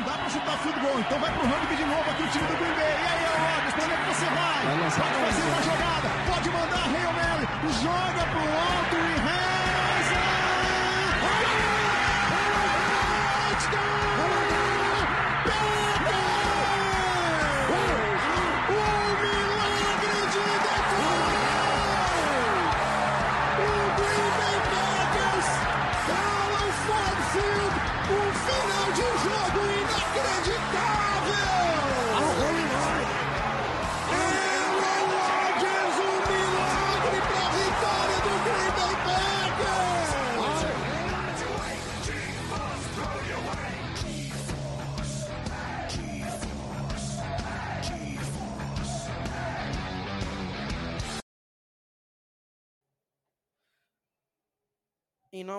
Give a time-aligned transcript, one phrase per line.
[0.00, 0.98] Não dá pra chutar field goal.
[0.98, 2.88] Então vai pro Rugby de novo aqui o time do Green Bay.
[2.88, 4.62] E aí, Rodgers, pra onde é que você vai?
[4.96, 7.46] Pode fazer uma jogada, pode mandar Hail Mary.
[7.82, 9.39] Joga pro alto e reza.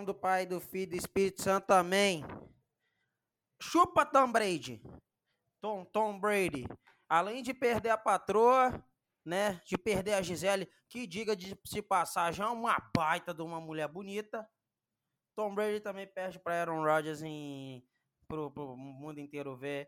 [0.02, 2.24] Nome do Pai, do Filho e do Espírito Santo, amém.
[3.62, 4.82] Chupa Tom Brady.
[5.62, 6.66] Tom, Tom Brady.
[7.08, 8.84] Além de perder a patroa,
[9.24, 9.62] né?
[9.66, 13.88] De perder a Gisele, que diga de se passar já uma baita de uma mulher
[13.88, 14.48] bonita.
[15.36, 17.88] Tom Brady também perde para Aaron Rodgers em
[18.28, 19.88] pro, pro mundo inteiro ver.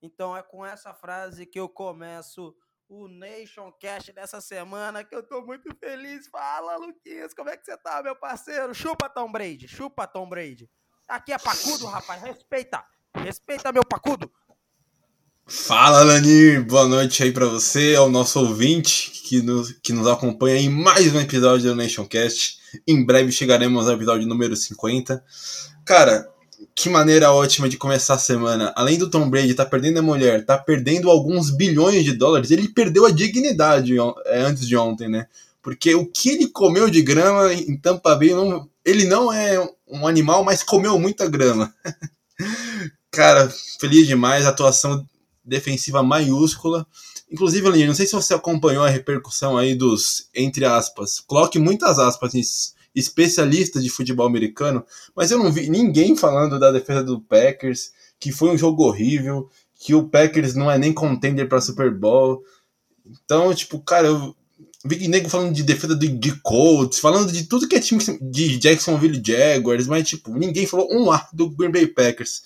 [0.00, 2.56] Então é com essa frase que eu começo
[2.88, 6.26] o Nation Cast dessa semana, que eu tô muito feliz.
[6.28, 8.74] Fala, Luquinhas, como é que você tá, meu parceiro?
[8.74, 10.70] Chupa Tom Brady, chupa Tom Brady.
[11.08, 12.84] Aqui é pacudo, rapaz, respeita.
[13.14, 14.30] Respeita meu pacudo.
[15.46, 20.56] Fala, Lanir, boa noite aí para você, ao nosso ouvinte que nos, que nos acompanha
[20.56, 22.58] em mais um episódio do Nation Cast.
[22.88, 25.22] Em breve chegaremos ao episódio número 50.
[25.84, 26.33] Cara,
[26.74, 28.72] que maneira ótima de começar a semana.
[28.76, 32.68] Além do Tom Brady tá perdendo a mulher, tá perdendo alguns bilhões de dólares, ele
[32.68, 33.94] perdeu a dignidade
[34.26, 35.26] é, antes de ontem, né?
[35.62, 40.06] Porque o que ele comeu de grama em Tampa Bay, não, ele não é um
[40.06, 41.74] animal, mas comeu muita grama.
[43.10, 43.48] Cara,
[43.80, 45.06] feliz demais, atuação
[45.44, 46.86] defensiva maiúscula.
[47.30, 51.98] Inclusive, Aline, não sei se você acompanhou a repercussão aí dos, entre aspas, coloque muitas
[51.98, 54.84] aspas nisso, especialista de futebol americano,
[55.14, 59.50] mas eu não vi ninguém falando da defesa do Packers, que foi um jogo horrível,
[59.78, 62.42] que o Packers não é nem contender para Super Bowl.
[63.24, 64.34] Então, tipo, cara, eu
[64.84, 68.58] vi nego falando de defesa de, de Colts, falando de tudo que é time de
[68.58, 72.42] Jacksonville Jaguars, mas, tipo, ninguém falou um ar do Green Bay Packers.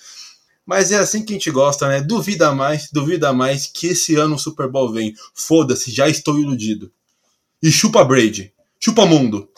[0.64, 2.02] Mas é assim que a gente gosta, né?
[2.02, 5.14] Duvida mais, duvida mais que esse ano o Super Bowl vem.
[5.34, 6.92] Foda-se, já estou iludido.
[7.62, 8.52] E chupa Brady.
[8.78, 9.48] Chupa mundo.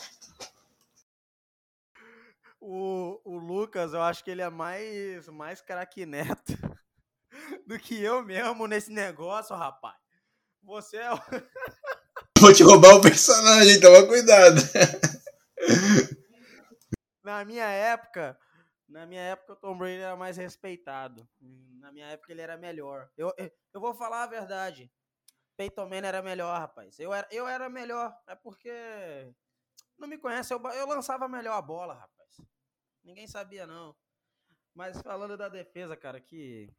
[3.71, 6.51] Lucas, eu acho que ele é mais, mais craque neto
[7.65, 9.95] do que eu mesmo nesse negócio, rapaz.
[10.61, 11.07] Você é.
[12.37, 14.59] Vou te roubar o personagem, toma cuidado.
[17.23, 18.37] Na minha época,
[18.89, 21.25] na minha época o Tom Brady era mais respeitado.
[21.79, 23.09] Na minha época ele era melhor.
[23.15, 24.91] Eu, eu vou falar a verdade.
[25.55, 26.99] Peyton Manning era melhor, rapaz.
[26.99, 28.13] Eu era, eu era melhor.
[28.27, 29.33] É porque
[29.97, 32.20] não me conhece, eu, eu lançava melhor a bola, rapaz.
[33.03, 33.95] Ninguém sabia, não.
[34.73, 36.69] Mas falando da defesa, cara, que,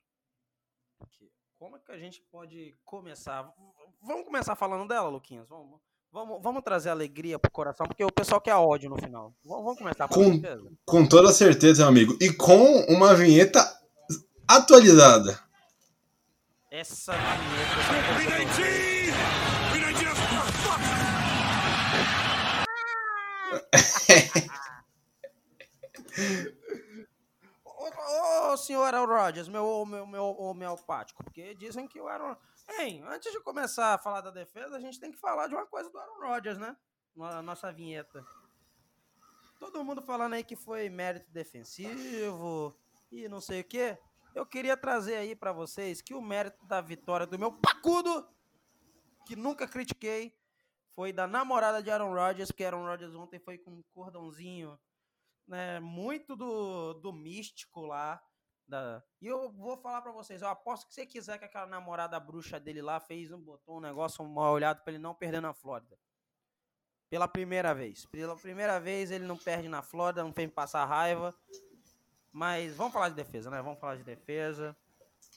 [1.11, 1.31] que.
[1.59, 3.53] Como é que a gente pode começar?
[4.01, 5.49] Vamos começar falando dela, Luquinhas?
[5.49, 9.35] Vamos, vamos, vamos trazer alegria pro coração, porque o pessoal quer ódio no final.
[9.45, 10.41] Vamos, vamos começar com,
[10.85, 12.17] com toda certeza, amigo.
[12.21, 13.61] E com uma vinheta
[14.49, 15.39] atualizada.
[16.71, 17.63] Essa vinheta.
[28.53, 32.37] Ô, senhor Aaron Rodgers, meu, meu, meu homeopático, porque dizem que o Aaron.
[32.79, 35.67] Hein, antes de começar a falar da defesa, a gente tem que falar de uma
[35.67, 36.77] coisa do Aaron Rodgers, né?
[37.17, 38.25] Na nossa vinheta.
[39.59, 42.77] Todo mundo falando aí que foi mérito defensivo
[43.11, 43.99] e não sei o quê.
[44.35, 48.27] Eu queria trazer aí para vocês que o mérito da vitória do meu pacudo,
[49.27, 50.35] que nunca critiquei,
[50.95, 54.79] foi da namorada de Aaron Rodgers, porque Aaron Rodgers ontem foi com um cordãozinho
[55.47, 58.23] né, muito do, do místico lá.
[58.67, 59.03] Da...
[59.21, 62.59] E eu vou falar para vocês, eu aposto que se quiser que aquela namorada bruxa
[62.59, 65.99] dele lá fez um botou um negócio mal olhado para ele não perder na Flórida.
[67.11, 68.07] Pela primeira vez.
[68.07, 71.35] Pela primeira vez ele não perde na Flórida, não tem passar raiva.
[72.33, 73.61] Mas vamos falar de defesa, né?
[73.61, 74.75] Vamos falar de defesa.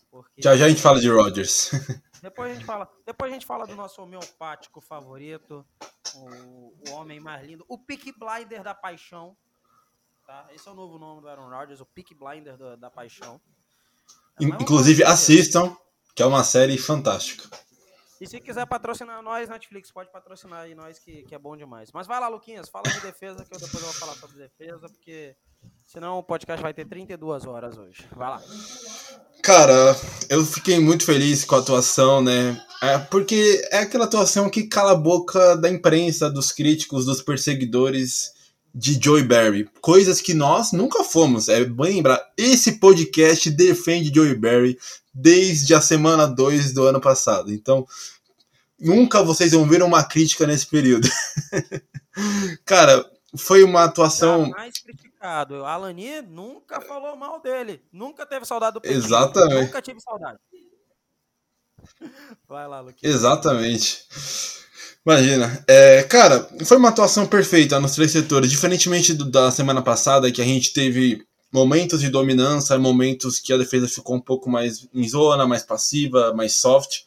[0.10, 0.42] Porque...
[0.42, 1.72] Já já a gente fala de Rodgers.
[2.22, 5.64] Depois a gente fala, depois a gente fala do nosso homeopático favorito,
[6.16, 9.38] o, o homem mais lindo, o Pick Blinder da paixão.
[10.26, 10.48] Tá?
[10.54, 13.40] Esse é o novo nome do Aaron Rodgers, o Peak Blinder do, da paixão.
[14.40, 15.78] Inclusive, assistam,
[16.16, 17.48] que é uma série fantástica.
[18.20, 21.92] E se quiser patrocinar nós, Netflix, pode patrocinar aí nós, que, que é bom demais.
[21.94, 24.88] Mas vai lá, Luquinhas, fala de defesa, que eu depois eu vou falar sobre defesa,
[24.88, 25.36] porque
[25.86, 28.08] senão o podcast vai ter 32 horas hoje.
[28.16, 28.42] Vai lá.
[29.44, 29.96] Cara,
[30.30, 32.60] eu fiquei muito feliz com a atuação, né?
[32.82, 38.35] É, porque é aquela atuação que cala a boca da imprensa, dos críticos, dos perseguidores
[38.76, 39.70] de Joey Barry.
[39.80, 41.48] Coisas que nós nunca fomos.
[41.48, 42.22] É bem lembrar.
[42.38, 44.78] Esse podcast defende Joey Barry
[45.14, 47.54] desde a semana 2 do ano passado.
[47.54, 47.88] Então,
[48.78, 51.08] nunca vocês vão ver uma crítica nesse período.
[52.66, 54.50] Cara, foi uma atuação.
[54.50, 55.62] mais criticado.
[55.62, 57.82] O Alani nunca falou mal dele.
[57.94, 58.98] Nunca teve saudade do Petit.
[58.98, 59.68] Exatamente.
[59.68, 60.38] Nunca tive saudade.
[62.46, 63.16] Vai lá, Luquinhas.
[63.16, 64.06] Exatamente.
[65.06, 65.64] Imagina.
[65.68, 68.50] É, cara, foi uma atuação perfeita nos três setores.
[68.50, 73.58] Diferentemente do, da semana passada, que a gente teve momentos de dominância, momentos que a
[73.58, 77.04] defesa ficou um pouco mais em zona, mais passiva, mais soft.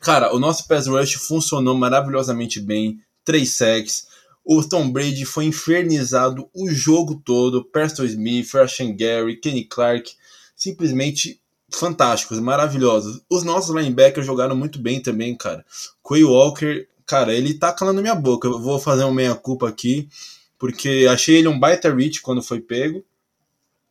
[0.00, 3.00] Cara, o nosso pass rush funcionou maravilhosamente bem.
[3.24, 4.06] Três sacks.
[4.44, 7.64] O Tom Brady foi infernizado o jogo todo.
[7.64, 10.12] Preston Smith, Rashan Gary, Kenny Clark.
[10.56, 11.40] Simplesmente
[11.70, 13.20] fantásticos, maravilhosos.
[13.28, 15.64] Os nossos linebackers jogaram muito bem também, cara.
[16.02, 18.46] Quay Walker cara, ele tá calando minha boca.
[18.46, 20.08] Eu vou fazer uma meia-culpa aqui,
[20.56, 23.04] porque achei ele um baita reach quando foi pego.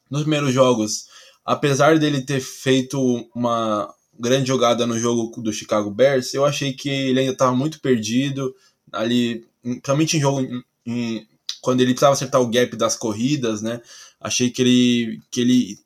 [0.10, 1.08] Nos primeiros jogos,
[1.44, 2.98] apesar dele ter feito
[3.36, 7.82] uma grande jogada no jogo do Chicago Bears, eu achei que ele ainda estava muito
[7.82, 8.56] perdido
[8.92, 10.48] ali, principalmente em jogo
[10.86, 11.28] em,
[11.62, 13.82] quando ele precisava acertar o gap das corridas, né?
[14.20, 15.80] Achei que ele que ele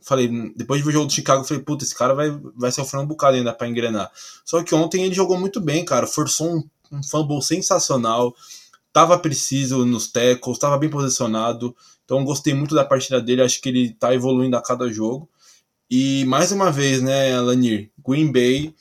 [0.00, 2.98] falei, depois de ver o jogo do Chicago, falei, puta, esse cara vai, vai sofrer
[2.98, 4.10] um bocado ainda para engrenar.
[4.42, 8.34] Só que ontem ele jogou muito bem, cara, forçou um um fumble sensacional,
[8.86, 11.74] estava preciso nos tackles, estava bem posicionado.
[12.04, 15.28] Então gostei muito da partida dele, acho que ele está evoluindo a cada jogo.
[15.90, 18.74] E mais uma vez, né, Lanir, Green Bay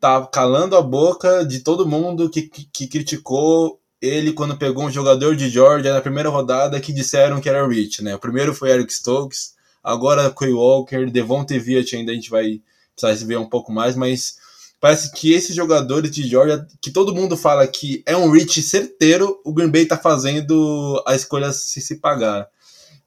[0.00, 4.90] tá calando a boca de todo mundo que, que, que criticou ele quando pegou um
[4.90, 8.12] jogador de Georgia na primeira rodada que disseram que era Rich, né?
[8.16, 12.60] O primeiro foi Eric Stokes, agora Quay Walker, Devontae Viat ainda a gente vai
[12.96, 14.38] precisar ver um pouco mais, mas
[14.82, 19.40] Parece que esses jogadores de Georgia, que todo mundo fala que é um reach certeiro,
[19.44, 22.48] o Green Bay tá fazendo a escolha se se pagar.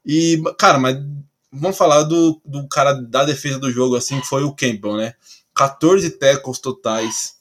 [0.02, 0.96] E, cara, mas
[1.52, 5.12] vamos falar do, do cara da defesa do jogo, assim, que foi o Campbell, né?
[5.54, 7.34] 14 tackles totais,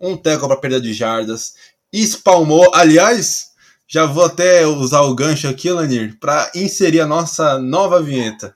[0.00, 1.56] um tackle para perda de jardas,
[1.92, 2.72] espalmou.
[2.72, 3.50] Aliás,
[3.88, 8.54] já vou até usar o gancho aqui, Lanir, para inserir a nossa nova vinheta.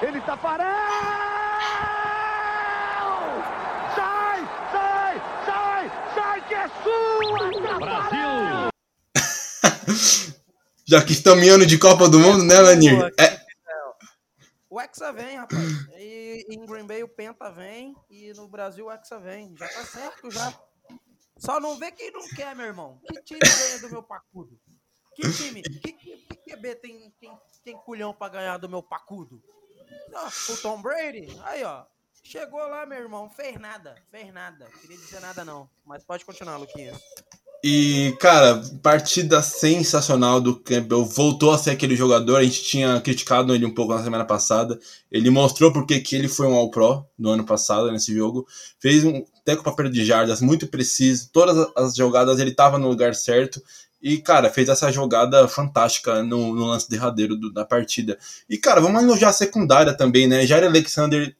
[0.00, 0.87] Ele tá parado!
[10.86, 13.12] Já que estamos em ano de Copa do Mundo, né, Lanir?
[13.18, 13.38] É...
[14.70, 15.60] O Hexa vem, rapaz.
[15.96, 19.54] E em Green Bay o Penta vem e no Brasil o Hexa vem.
[19.56, 20.58] Já tá certo, já.
[21.38, 23.00] Só não vê quem não quer, meu irmão.
[23.06, 24.58] Que time ganha do meu pacudo?
[25.14, 25.62] Que time?
[25.62, 29.42] Que, que, que QB tem, tem, tem culhão pra ganhar do meu pacudo?
[30.50, 31.26] o Tom Brady?
[31.44, 31.84] Aí, ó.
[32.22, 33.30] Chegou lá, meu irmão.
[33.30, 33.94] Fez nada.
[34.10, 34.66] Fez nada.
[34.80, 35.70] Queria dizer nada, não.
[35.84, 37.00] Mas pode continuar, Luquinhas.
[37.62, 41.04] E, cara, partida sensacional do Campbell.
[41.04, 42.36] Voltou a ser aquele jogador.
[42.36, 44.78] A gente tinha criticado ele um pouco na semana passada.
[45.10, 48.46] Ele mostrou porque que ele foi um All-Pro no ano passado nesse jogo.
[48.78, 51.30] Fez um teco papel de jardas muito preciso.
[51.32, 53.60] Todas as jogadas ele estava no lugar certo.
[54.00, 58.16] E, cara, fez essa jogada fantástica no, no lance derradeiro do, da partida.
[58.48, 60.46] E, cara, vamos elogiar a secundária também, né?
[60.46, 61.34] Jair Alexander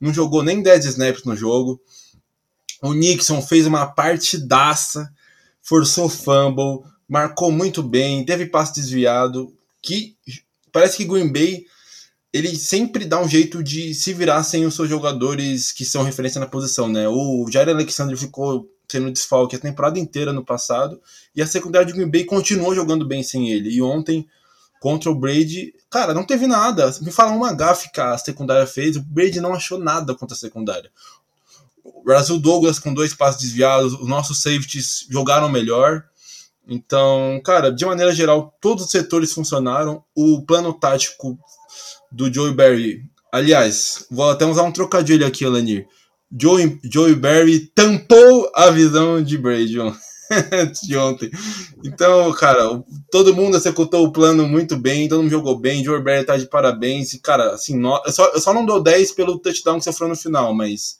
[0.00, 1.80] não jogou nem 10 snaps no jogo.
[2.80, 5.12] O Nixon fez uma partidaça
[5.68, 10.16] forçou fumble, marcou muito bem, teve passe desviado, que
[10.72, 11.66] parece que Green Bay
[12.32, 16.40] ele sempre dá um jeito de se virar sem os seus jogadores que são referência
[16.40, 17.08] na posição, né?
[17.08, 21.00] O Jair Alexander ficou sendo desfalque a temporada inteira no passado
[21.34, 23.70] e a secundária de Green Bay continuou jogando bem sem ele.
[23.70, 24.26] E ontem
[24.80, 26.90] contra o Brady, cara, não teve nada.
[27.02, 30.38] Me fala uma gafe que a secundária fez, o Brady não achou nada contra a
[30.38, 30.90] secundária.
[32.04, 36.04] Brasil Douglas com dois passos desviados, os nossos safeties jogaram melhor.
[36.66, 40.02] Então, cara, de maneira geral, todos os setores funcionaram.
[40.14, 41.38] O plano tático
[42.12, 43.02] do Joey Barry,
[43.32, 45.86] aliás, vou até usar um trocadilho aqui, Alanir.
[46.30, 49.78] Joey, Joey Barry tampou a visão de Brady
[50.82, 51.30] de ontem.
[51.82, 56.24] Então, cara, todo mundo executou o plano muito bem, todo mundo jogou bem, Joey Barry
[56.24, 57.14] tá de parabéns.
[57.14, 60.14] E, cara, assim, no, eu, só, eu só não dou 10 pelo touchdown que falou
[60.14, 60.97] no final, mas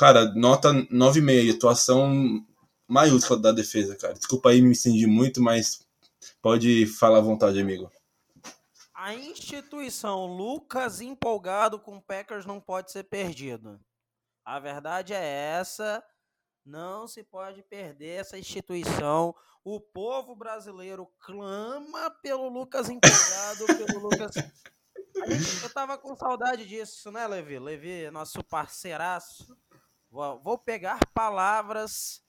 [0.00, 2.42] Cara, nota 9,5, atuação
[2.88, 4.14] maiúscula da defesa, cara.
[4.14, 5.86] Desculpa aí me estendi muito, mas
[6.40, 7.92] pode falar à vontade, amigo.
[8.94, 13.78] A instituição Lucas empolgado com Packers não pode ser perdido.
[14.42, 16.02] A verdade é essa.
[16.64, 19.34] Não se pode perder essa instituição.
[19.62, 24.32] O povo brasileiro clama pelo Lucas empolgado, pelo Lucas
[25.26, 27.58] Gente, eu tava com saudade disso, né, Levi?
[27.58, 29.54] Levi, nosso parceiraço.
[30.10, 32.20] Vou, pegar palavras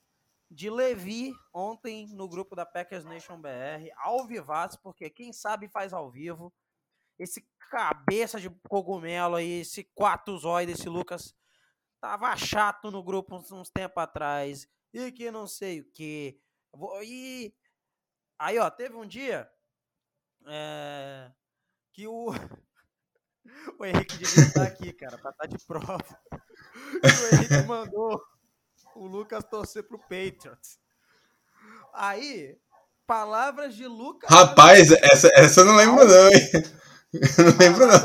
[0.48, 5.92] de Levi ontem no grupo da Packers Nation BR, ao vivaço, porque quem sabe faz
[5.92, 6.54] ao vivo.
[7.18, 11.34] Esse cabeça de cogumelo aí, esse quatro zóio desse Lucas,
[12.00, 14.68] tava chato no grupo uns, uns tempos atrás.
[14.92, 16.38] E que não sei o que.
[17.02, 17.52] E
[18.38, 19.50] aí, ó, teve um dia
[20.46, 21.32] é,
[21.92, 22.30] que o.
[23.76, 25.98] O Henrique devia estar aqui, cara, pra estar de prova.
[27.02, 28.22] o Henrique mandou
[28.94, 30.78] o Lucas torcer pro Patriots.
[31.92, 32.56] Aí,
[33.06, 34.30] palavras de Lucas.
[34.30, 36.50] Rapaz, essa, essa eu não lembro, não, hein?
[37.12, 37.98] Eu não lembro, não.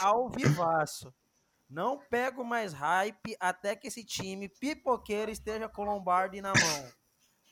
[0.00, 1.10] Ao vivaço.
[1.68, 6.92] Não pego mais hype até que esse time pipoqueiro esteja com Lombardi na mão.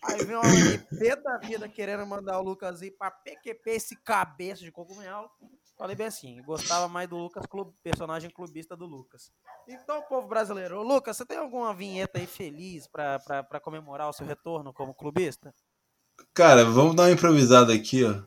[0.04, 4.62] Aí vem uma MP da vida querendo mandar o Lucas ir pra PQP, esse cabeça
[4.62, 5.30] de cogumelo.
[5.76, 9.32] Falei bem assim, gostava mais do Lucas, clube, personagem clubista do Lucas.
[9.68, 14.72] Então, povo brasileiro, Lucas, você tem alguma vinheta aí feliz pra comemorar o seu retorno
[14.72, 15.52] como clubista?
[16.32, 18.22] Cara, vamos dar uma improvisada aqui, ó.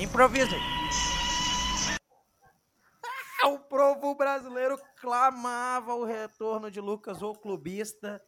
[0.00, 0.56] Improvisa
[3.44, 8.22] o povo brasileiro clamava o retorno de Lucas, o clubista,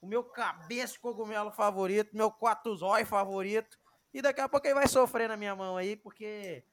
[0.00, 3.76] o meu cabeça cogumelo favorito, meu quatro zói favorito.
[4.12, 6.64] E daqui a pouco ele vai sofrer na minha mão aí, porque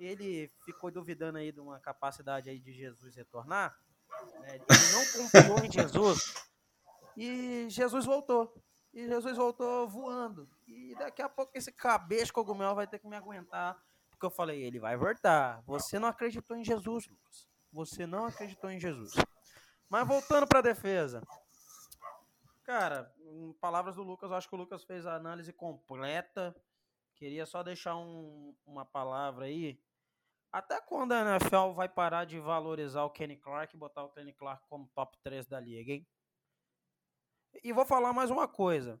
[0.00, 3.78] ele ficou duvidando aí de uma capacidade aí de Jesus retornar.
[4.40, 4.54] Né?
[4.54, 6.34] Ele não confiou em Jesus.
[7.16, 8.52] E Jesus voltou.
[8.94, 10.48] E Jesus voltou voando.
[10.66, 13.76] E daqui a pouco esse cabeça cogumelo vai ter que me aguentar.
[14.10, 15.62] Porque eu falei, ele vai voltar.
[15.66, 17.46] Você não acreditou em Jesus, Lucas.
[17.72, 19.12] Você não acreditou em Jesus.
[19.88, 21.22] Mas voltando para a defesa.
[22.64, 26.54] Cara, em palavras do Lucas, eu acho que o Lucas fez a análise completa.
[27.16, 29.78] Queria só deixar um, uma palavra aí
[30.52, 34.32] até quando a NFL vai parar de valorizar o Kenny Clark e botar o Kenny
[34.32, 36.06] Clark como top 3 da liga, hein?
[37.62, 39.00] E vou falar mais uma coisa.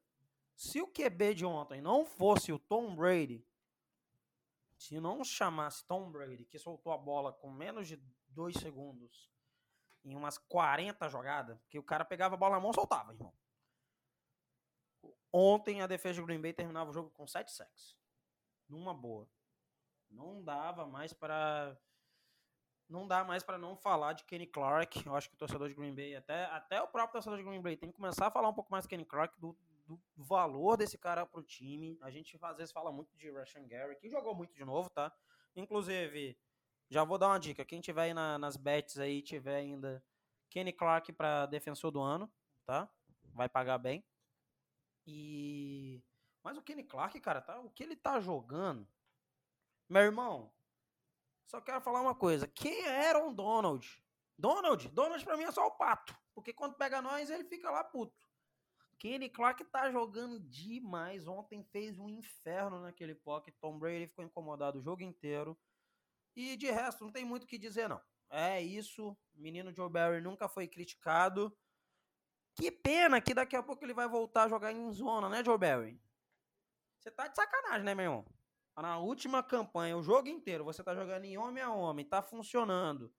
[0.54, 3.46] Se o QB de ontem não fosse o Tom Brady,
[4.76, 7.96] se não chamasse Tom Brady, que soltou a bola com menos de
[8.28, 9.30] 2 segundos
[10.04, 13.34] em umas 40 jogadas, porque o cara pegava a bola na mão e soltava, irmão.
[15.32, 17.96] Ontem a defesa do Green Bay terminava o jogo com 7 sacks.
[18.68, 19.28] Numa boa.
[20.10, 21.76] Não dava mais para
[22.90, 25.06] não dá mais para não falar de Kenny Clark.
[25.06, 27.62] Eu acho que o torcedor de Green Bay, até, até o próprio torcedor de Green
[27.62, 30.76] Bay, tem que começar a falar um pouco mais de Kenny Clark, do, do valor
[30.76, 31.96] desse cara pro time.
[32.02, 35.12] A gente às vezes fala muito de Russian Gary, que jogou muito de novo, tá?
[35.54, 36.36] Inclusive,
[36.88, 37.64] já vou dar uma dica.
[37.64, 40.02] Quem tiver aí na, nas bets aí, tiver ainda
[40.48, 42.28] Kenny Clark para defensor do ano,
[42.66, 42.90] tá?
[43.32, 44.04] Vai pagar bem.
[45.06, 46.02] E
[46.42, 48.88] mas o Kenny Clark, cara, tá, o que ele tá jogando
[49.90, 50.52] meu irmão,
[51.46, 52.46] só quero falar uma coisa.
[52.46, 54.00] Quem era o Donald?
[54.38, 54.88] Donald?
[54.90, 56.16] Donald pra mim é só o pato.
[56.32, 58.24] Porque quando pega nós, ele fica lá puto.
[59.00, 61.26] Kenny Clark tá jogando demais.
[61.26, 63.54] Ontem fez um inferno naquele pocket.
[63.60, 65.58] Tom Brady ficou incomodado o jogo inteiro.
[66.36, 68.00] E de resto, não tem muito o que dizer, não.
[68.30, 69.18] É isso.
[69.34, 71.52] Menino Joe Barry nunca foi criticado.
[72.54, 75.58] Que pena que daqui a pouco ele vai voltar a jogar em zona, né, Joe
[75.58, 76.00] Barry?
[76.98, 78.39] Você tá de sacanagem, né, meu irmão?
[78.82, 83.12] Na última campanha, o jogo inteiro, você tá jogando em homem a homem, tá funcionando.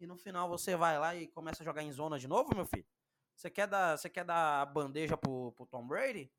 [0.00, 2.66] E no final você vai lá e começa a jogar em zona de novo, meu
[2.66, 2.86] filho?
[3.34, 6.30] Você quer dar, você quer dar a bandeja pro, pro Tom Brady?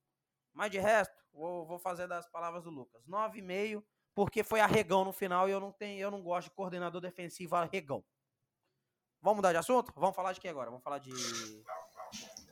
[0.54, 3.06] Mas de resto, vou, vou fazer das palavras do Lucas.
[3.08, 7.02] 9,5, porque foi arregão no final e eu não tenho, eu não gosto de coordenador
[7.02, 8.04] defensivo arregão.
[9.22, 9.92] Vamos mudar de assunto?
[9.96, 10.70] Vamos falar de que agora?
[10.70, 11.12] Vamos falar de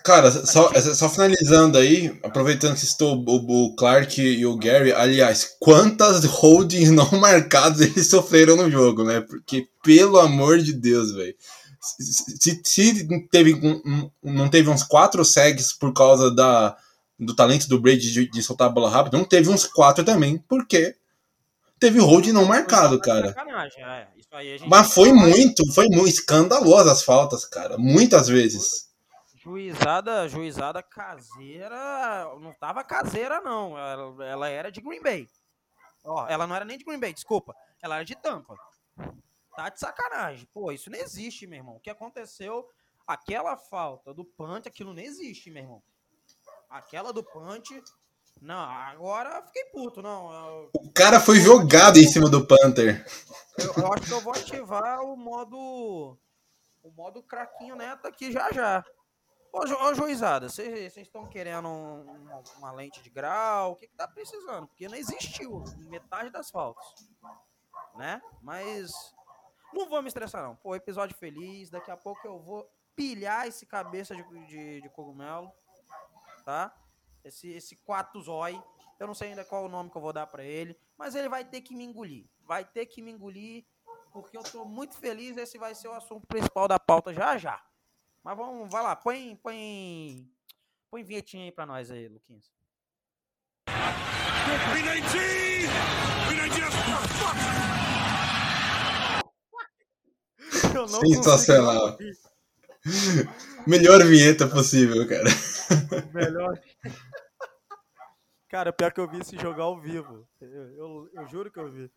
[0.04, 5.56] Cara, só, só finalizando aí, aproveitando que estou o, o Clark e o Gary, aliás,
[5.60, 9.22] quantas holdings não marcadas eles sofreram no jogo, né?
[9.22, 11.36] Porque, pelo amor de Deus, velho.
[11.80, 13.60] Se, se teve,
[14.24, 16.78] não teve uns quatro segs por causa da,
[17.20, 20.38] do talento do Brady de, de soltar a bola rápido, não teve uns quatro também,
[20.48, 20.96] porque
[21.80, 23.36] teve hold não marcado, cara.
[23.38, 24.08] É,
[24.68, 27.78] Mas foi muito, foi muito escandaloso as faltas, cara.
[27.78, 28.91] Muitas vezes.
[29.44, 35.28] Juizada, juizada caseira, não tava caseira não, ela, ela, era de Green Bay.
[36.06, 38.56] Ó, ela não era nem de Green Bay, desculpa, ela era de Tampa.
[39.56, 40.48] Tá de sacanagem.
[40.54, 41.76] Pô, isso não existe, meu irmão.
[41.78, 42.70] O que aconteceu,
[43.08, 45.84] aquela falta do punch, aquilo não existe, meu irmão.
[46.70, 47.84] Aquela do punch,
[48.40, 50.32] não, agora fiquei puto, não.
[50.32, 50.70] Eu...
[50.76, 53.04] O cara foi jogado em cima do Panther.
[53.58, 56.16] Eu, eu acho que eu vou ativar o modo
[56.84, 58.86] o modo craquinho neto aqui já já.
[59.54, 62.06] Ô, ô juizada, vocês estão querendo um,
[62.58, 63.74] uma lente de grau?
[63.74, 64.68] O que, que tá precisando?
[64.68, 66.86] Porque não existiu metade das faltas.
[67.96, 68.22] Né?
[68.42, 68.92] Mas
[69.74, 70.56] Não vou me estressar, não.
[70.56, 71.70] Pô, episódio feliz.
[71.70, 75.52] Daqui a pouco eu vou pilhar esse cabeça de, de, de cogumelo.
[76.46, 76.74] Tá?
[77.24, 78.62] Esse, esse quatro zói.
[79.00, 80.78] Eu não sei ainda qual o nome que eu vou dar para ele.
[80.98, 82.26] Mas ele vai ter que me engolir.
[82.46, 83.66] Vai ter que me engolir.
[84.14, 85.36] Porque eu tô muito feliz.
[85.36, 87.62] Esse vai ser o assunto principal da pauta já já.
[88.24, 88.96] Mas vamos, vai lá.
[88.96, 90.28] Põe, põe,
[90.90, 92.52] põe vinhetinha aí pra nós aí, Luquinhas.
[101.02, 101.98] Sensacional.
[103.68, 105.30] Melhor vinheta possível, cara.
[106.14, 106.60] Melhor.
[108.50, 110.28] Cara, pior que eu vi esse jogar ao vivo.
[110.42, 111.92] Eu, eu, eu, juro que eu vi.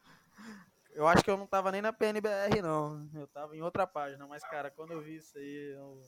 [0.95, 3.09] Eu acho que eu não tava nem na PNBR, não.
[3.15, 5.75] Eu tava em outra página, mas, cara, quando eu vi isso aí.
[5.75, 6.01] Eu...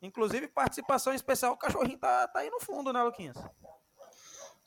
[0.00, 3.36] Inclusive, participação especial, o cachorrinho tá, tá aí no fundo, né, Luquinhas?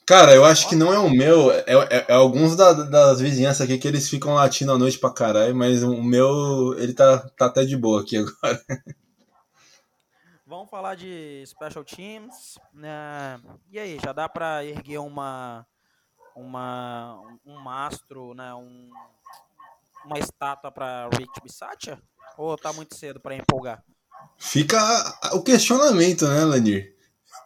[0.06, 3.62] Cara, eu acho que não é o meu, é, é, é alguns da, das vizinhanças
[3.62, 7.48] aqui que eles ficam latindo à noite pra caralho, mas o meu, ele tá, tá
[7.48, 8.64] até de boa aqui agora.
[10.46, 13.42] Vamos falar de Special Teams, né?
[13.72, 15.66] E aí, já dá pra erguer uma,
[16.36, 18.54] uma, um mastro, né?
[18.54, 18.92] Um,
[20.06, 22.00] uma estátua pra Rich Bissatia?
[22.38, 23.84] Ou tá muito cedo pra empolgar?
[24.38, 24.78] Fica
[25.34, 26.96] o questionamento, né, Lanir?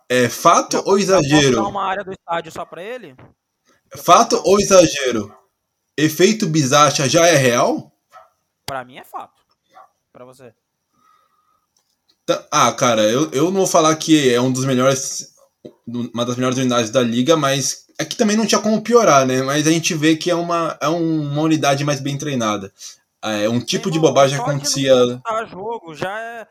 [0.07, 1.67] É fato já, ou exagero?
[1.67, 3.15] uma área do estádio só para ele?
[3.95, 5.35] Fato ou exagero?
[5.95, 7.91] Efeito Bizacha já é real?
[8.65, 9.41] Para mim é fato.
[10.11, 10.53] Para você?
[12.25, 15.33] Tá, ah, cara, eu, eu não vou falar que é um dos melhores.
[15.87, 19.41] Uma das melhores unidades da liga, mas aqui também não tinha como piorar, né?
[19.41, 22.71] Mas a gente vê que é uma, é uma unidade mais bem treinada.
[23.21, 24.93] É um tipo de bobagem acontecia.
[25.49, 26.47] jogo já é.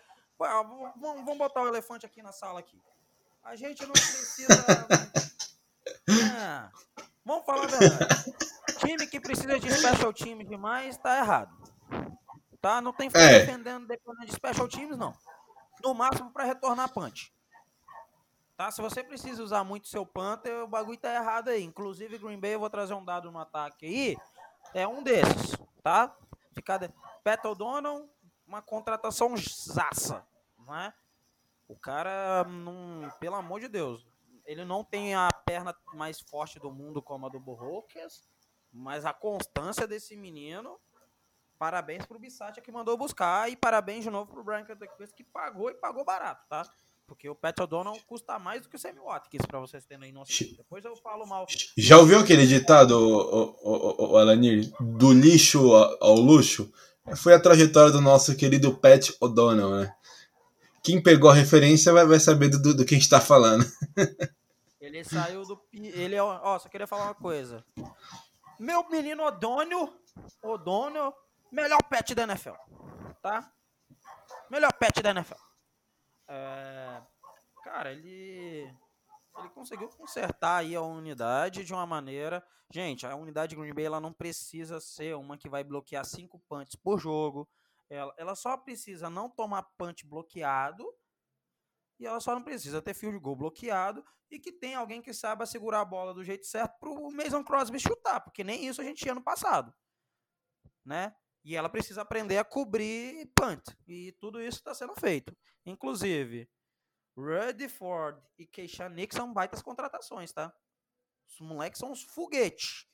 [1.01, 2.79] Vamos botar o elefante aqui na sala aqui.
[3.43, 4.87] A gente não precisa.
[6.37, 6.69] ah,
[7.25, 8.35] vamos falar a verdade.
[8.79, 11.57] Time que precisa de special teams demais tá errado.
[12.61, 12.81] Tá?
[12.81, 13.41] Não tem que é.
[13.41, 15.15] defendendo dependendo de special teams, não.
[15.83, 17.33] No máximo para retornar punch.
[18.59, 18.73] Tá?
[18.73, 21.63] Se você precisa usar muito seu Panther, o bagulho tá errado aí.
[21.63, 24.17] Inclusive, Green Bay, eu vou trazer um dado no ataque aí.
[24.75, 26.13] É um desses, tá?
[26.81, 27.49] De...
[27.49, 28.11] O'Donnell,
[28.45, 30.27] uma contratação zaça,
[30.59, 30.93] não é?
[31.69, 34.05] O cara, não, pelo amor de Deus,
[34.45, 38.29] ele não tem a perna mais forte do mundo como a do Borrocas,
[38.73, 40.81] mas a constância desse menino,
[41.61, 45.71] parabéns pro Bissatia que mandou buscar e parabéns de novo pro Brian Cantequist que pagou
[45.71, 46.69] e pagou barato, tá?
[47.09, 50.13] Porque o Pat O'Donnell custa mais do que o Sammy Watkins, pra vocês terem aí
[50.13, 50.47] noção.
[50.57, 51.47] Depois eu falo mal.
[51.77, 56.71] Já ouviu aquele ditado, o, o, o, Alanir, do lixo ao luxo?
[57.17, 59.95] Foi a trajetória do nosso querido Pat O'Donnell, né?
[60.89, 63.63] quem pegou a referência vai, vai saber do, do que a gente tá falando.
[64.81, 65.61] Ele saiu do.
[65.73, 66.23] Ele é.
[66.23, 67.63] Ó, só queria falar uma coisa.
[68.59, 69.93] Meu menino Odônio.
[70.43, 71.13] Odônio.
[71.53, 72.55] Melhor pet da NFL.
[73.21, 73.51] Tá?
[74.51, 75.48] Melhor pet da NFL.
[76.29, 77.03] É,
[77.65, 78.73] cara, ele.
[79.39, 82.45] Ele conseguiu consertar aí a unidade de uma maneira.
[82.73, 86.75] Gente, a unidade Green Bay ela não precisa ser uma que vai bloquear cinco punts
[86.75, 87.49] por jogo.
[87.89, 90.85] Ela, ela só precisa não tomar punch bloqueado
[91.99, 95.47] e ela só não precisa ter field goal bloqueado e que tem alguém que saiba
[95.47, 98.85] segurar a bola do jeito certo para o Mason Crosby chutar, porque nem isso a
[98.85, 99.75] gente tinha no passado,
[100.85, 101.15] né?
[101.45, 105.35] E ela precisa aprender a cobrir punt e tudo isso está sendo feito.
[105.65, 106.49] Inclusive,
[107.17, 110.53] Rudy Ford e Keisha Nick são baitas contratações, tá?
[111.27, 112.87] Os moleques são uns foguetes.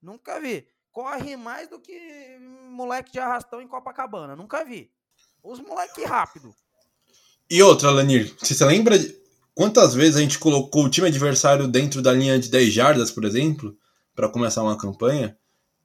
[0.00, 2.38] Nunca vi corre mais do que
[2.70, 4.34] moleque de arrastão em Copacabana.
[4.34, 4.90] Nunca vi.
[5.42, 6.52] Os moleque rápido.
[7.48, 9.16] E outra, Lanir, você lembra de
[9.54, 13.24] quantas vezes a gente colocou o time adversário dentro da linha de 10 jardas, por
[13.24, 13.78] exemplo,
[14.12, 15.38] para começar uma campanha?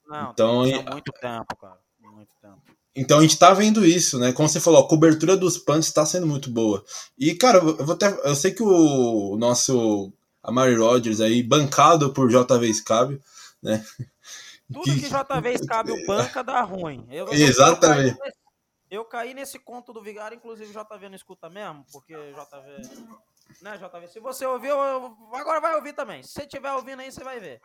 [0.07, 1.79] Não, então, é muito tempo, cara.
[2.95, 4.31] Então a gente tá vendo isso, né?
[4.31, 6.83] Como você falou, a cobertura dos punts tá sendo muito boa.
[7.17, 12.29] E, cara, eu, vou até, eu sei que o nosso Amari Rodgers aí, bancado por
[12.29, 13.21] JV Scabio,
[13.61, 13.83] né?
[14.71, 17.05] Tudo que, que JV cabe o banca dá ruim.
[17.09, 18.09] Eu, Exatamente.
[18.09, 18.37] Eu caí, nesse,
[18.91, 23.13] eu caí, nesse, conto do Vigário, inclusive o JV não escuta mesmo, porque JV.
[23.61, 24.07] Né, JV?
[24.07, 24.75] Se você ouviu,
[25.33, 26.23] agora vai ouvir também.
[26.23, 27.59] Se você estiver ouvindo aí, você vai ver.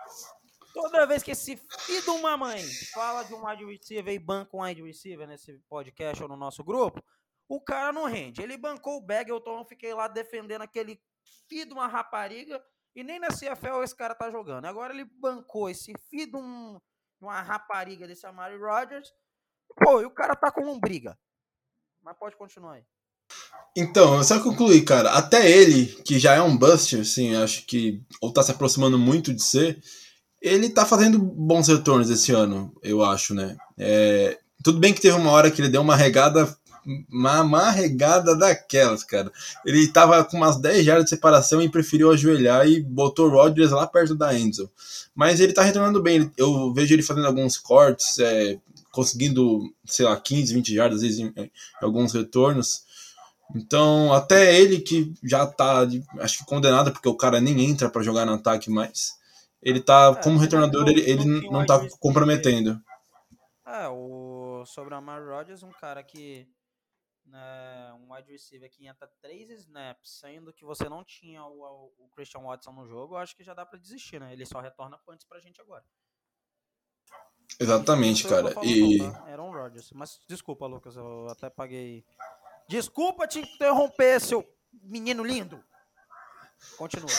[0.80, 2.62] Toda vez que esse filho de uma mãe
[2.94, 6.62] fala de um wide receiver e banca um wide receiver nesse podcast ou no nosso
[6.62, 7.02] grupo,
[7.48, 8.40] o cara não rende.
[8.40, 11.02] Ele bancou o Bagelton, eu fiquei lá defendendo aquele
[11.48, 12.62] filho de uma rapariga
[12.94, 14.66] e nem na CFL esse cara tá jogando.
[14.66, 16.80] Agora ele bancou esse filho de um,
[17.20, 19.12] uma rapariga desse Amari Rogers.
[19.82, 21.18] Pô, e o cara tá com um briga.
[22.00, 22.84] Mas pode continuar aí.
[23.76, 25.10] Então, só concluir, cara.
[25.10, 28.00] Até ele, que já é um bust, assim, acho que.
[28.20, 29.82] Ou tá se aproximando muito de ser.
[30.40, 33.56] Ele tá fazendo bons retornos esse ano, eu acho, né?
[33.76, 36.56] É, Tudo bem que teve uma hora que ele deu uma regada
[37.10, 39.30] uma, uma regada daquelas, cara.
[39.64, 43.72] Ele tava com umas 10 jardas de separação e preferiu ajoelhar e botou o Rodgers
[43.72, 44.70] lá perto da Enzo.
[45.14, 46.30] Mas ele tá retornando bem.
[46.36, 48.58] Eu vejo ele fazendo alguns cortes, é,
[48.90, 51.50] conseguindo, sei lá, 15, 20 jardas, às vezes, em, em
[51.82, 52.86] alguns retornos.
[53.54, 55.86] Então, até ele que já tá,
[56.20, 59.17] acho que condenado, porque o cara nem entra para jogar no ataque mais.
[59.62, 62.80] Ele tá, é, como retornador, ele, ele não tá comprometendo.
[63.66, 66.48] É, o sobre o Amar Rodgers, um cara que
[67.30, 72.08] né, um wide receiver que entra três snaps, sendo que você não tinha o, o
[72.14, 74.32] Christian Watson no jogo, eu acho que já dá para desistir, né?
[74.32, 75.84] Ele só retorna antes pra gente agora.
[77.60, 78.54] Exatamente, cara.
[78.64, 79.24] E não, tá?
[79.26, 79.90] Aaron Rodgers.
[79.92, 82.04] Mas desculpa, Lucas, eu até paguei.
[82.68, 84.46] Desculpa te interromper, seu
[84.82, 85.62] menino lindo.
[86.76, 87.10] Continua.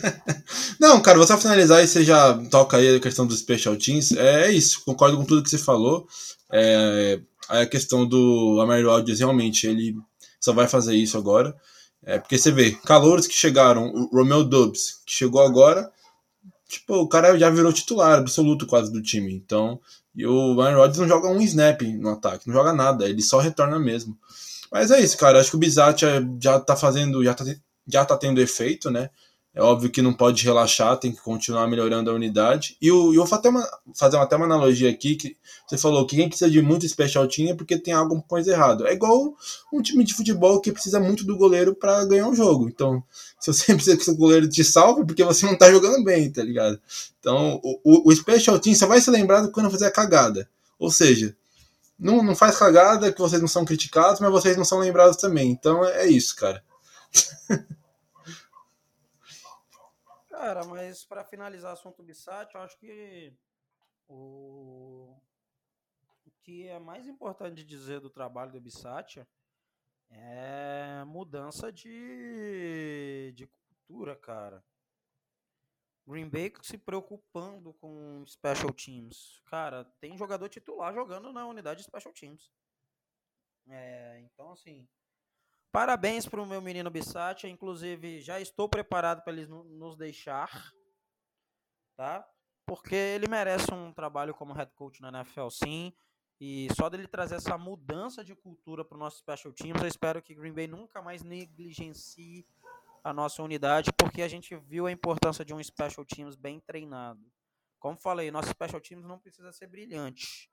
[0.80, 4.12] não, cara, vou só finalizar e você já toca aí a questão dos special teams.
[4.12, 6.06] É isso, concordo com tudo que você falou.
[6.50, 9.96] É, a questão do Amari Rodgers, realmente, ele
[10.40, 11.54] só vai fazer isso agora.
[12.02, 15.90] É, porque você vê, calouros que chegaram, o Romeo Dubs, que chegou agora,
[16.68, 19.34] tipo, o cara já virou titular absoluto quase do time.
[19.34, 19.80] Então,
[20.14, 23.38] e o Aaron Rodgers não joga um snap no ataque, não joga nada, ele só
[23.38, 24.16] retorna mesmo.
[24.70, 25.40] Mas é isso, cara.
[25.40, 26.02] Acho que o Bizat
[26.42, 27.44] já tá fazendo, já tá,
[27.88, 29.10] já tá tendo efeito, né?
[29.58, 32.76] É óbvio que não pode relaxar, tem que continuar melhorando a unidade.
[32.80, 36.14] E eu, eu vou fazer uma, fazer até uma analogia aqui, que você falou que
[36.14, 38.88] quem precisa de muito special team é porque tem alguma coisa errada.
[38.88, 39.34] É igual
[39.72, 42.68] um time de futebol que precisa muito do goleiro para ganhar um jogo.
[42.68, 43.02] Então,
[43.40, 46.30] se você precisa que o goleiro te salve, é porque você não tá jogando bem,
[46.30, 46.80] tá ligado?
[47.18, 50.48] Então, o, o special team só vai ser lembrado quando fazer a cagada.
[50.78, 51.36] Ou seja,
[51.98, 55.50] não, não faz cagada que vocês não são criticados, mas vocês não são lembrados também.
[55.50, 56.62] Então, é isso, cara.
[60.38, 63.36] Cara, mas para finalizar o assunto Bissat, eu acho que
[64.06, 65.20] o...
[66.24, 69.26] o que é mais importante dizer do trabalho do Bissat
[70.08, 74.64] é mudança de, de cultura, cara.
[76.06, 79.42] Green Bay se preocupando com special teams.
[79.44, 82.48] Cara, tem jogador titular jogando na unidade de special teams.
[83.66, 84.88] É, então, assim,
[85.70, 90.72] Parabéns para o meu menino Bissati, inclusive já estou preparado para ele nos deixar,
[91.96, 92.26] tá?
[92.66, 95.92] Porque ele merece um trabalho como head coach na NFL, sim.
[96.40, 100.22] E só dele trazer essa mudança de cultura para o nosso special teams, eu espero
[100.22, 102.46] que Green Bay nunca mais negligencie
[103.02, 107.20] a nossa unidade, porque a gente viu a importância de um special teams bem treinado.
[107.78, 110.50] Como falei, nosso special teams não precisa ser brilhante,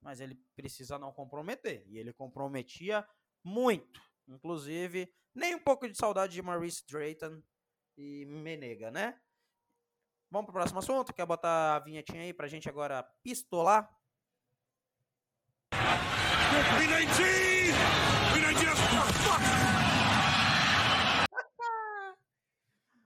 [0.00, 1.84] mas ele precisa não comprometer.
[1.86, 3.06] E ele comprometia
[3.44, 4.00] muito.
[4.28, 7.42] Inclusive, nem um pouco de saudade de Maurice Drayton
[7.96, 9.20] e Menega, né?
[10.30, 11.14] Vamos pro próximo assunto?
[11.14, 13.88] Quer botar a vinhetinha aí pra gente agora pistolar?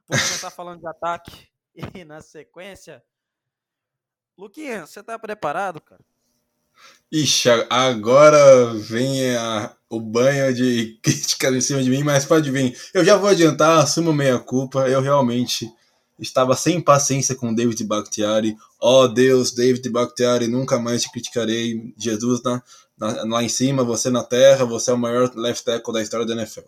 [0.09, 1.49] Vou começar falando de ataque
[1.95, 3.05] e na sequência.
[4.37, 6.05] Luquinha, você tá preparado, cara?
[7.13, 12.77] Ixi, agora vem a, o banho de crítica em cima de mim, mas pode vir.
[12.95, 14.89] Eu já vou adiantar, assumo meia culpa.
[14.89, 15.69] Eu realmente
[16.21, 18.57] estava sem paciência com David Bakhtiari.
[18.81, 21.93] Ó oh, Deus, David Bakhtiari, nunca mais te criticarei.
[21.99, 22.63] Jesus na,
[22.97, 26.27] na, lá em cima, você na terra, você é o maior left tackle da história
[26.27, 26.61] da NFL.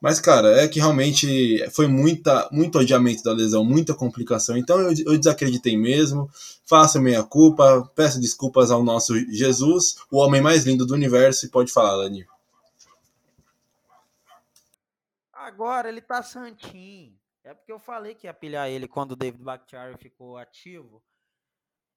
[0.00, 4.56] Mas, cara, é que realmente foi muita, muito adiamento da lesão, muita complicação.
[4.56, 6.30] Então eu, eu desacreditei mesmo.
[6.64, 11.46] Faço minha culpa, peço desculpas ao nosso Jesus, o homem mais lindo do universo.
[11.46, 12.26] E pode falar, Lani.
[15.32, 17.18] Agora ele tá santinho.
[17.42, 21.02] É porque eu falei que ia pilhar ele quando o David Bakhtiari ficou ativo.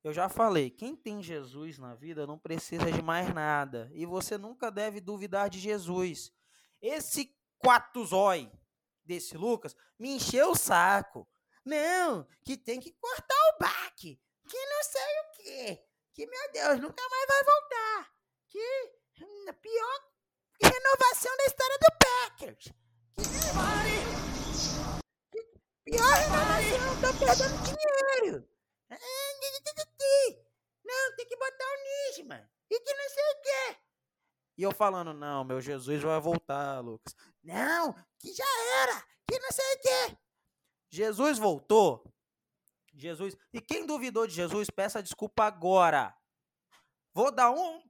[0.04, 3.92] Eu já falei, quem tem Jesus na vida não precisa de mais nada.
[3.94, 6.32] E você nunca deve duvidar de Jesus.
[6.82, 8.52] Esse quatro zói
[9.06, 11.28] desse Lucas me encheu o saco.
[11.64, 14.20] Não, que tem que cortar o baque.
[14.48, 15.86] Que não sei o quê.
[16.14, 18.14] Que, meu Deus, nunca mais vai voltar.
[18.50, 18.94] Que
[19.24, 20.12] hum, pior
[20.60, 22.74] que renovação da história do Packers.
[25.32, 25.42] Que,
[25.84, 28.52] pior renovação, tô perdendo dinheiro.
[30.84, 31.78] Não, tem que botar o
[32.10, 32.50] Nisman.
[32.70, 33.78] E que não sei o quê.
[34.58, 37.16] E eu falando, não, meu Jesus vai voltar, Lucas.
[37.44, 38.46] Não, que já
[38.84, 40.18] era, que não sei o quê.
[40.90, 42.04] Jesus voltou.
[42.94, 43.38] Jesus.
[43.54, 46.16] E quem duvidou de Jesus, peça desculpa agora.
[47.14, 47.82] Vou dar um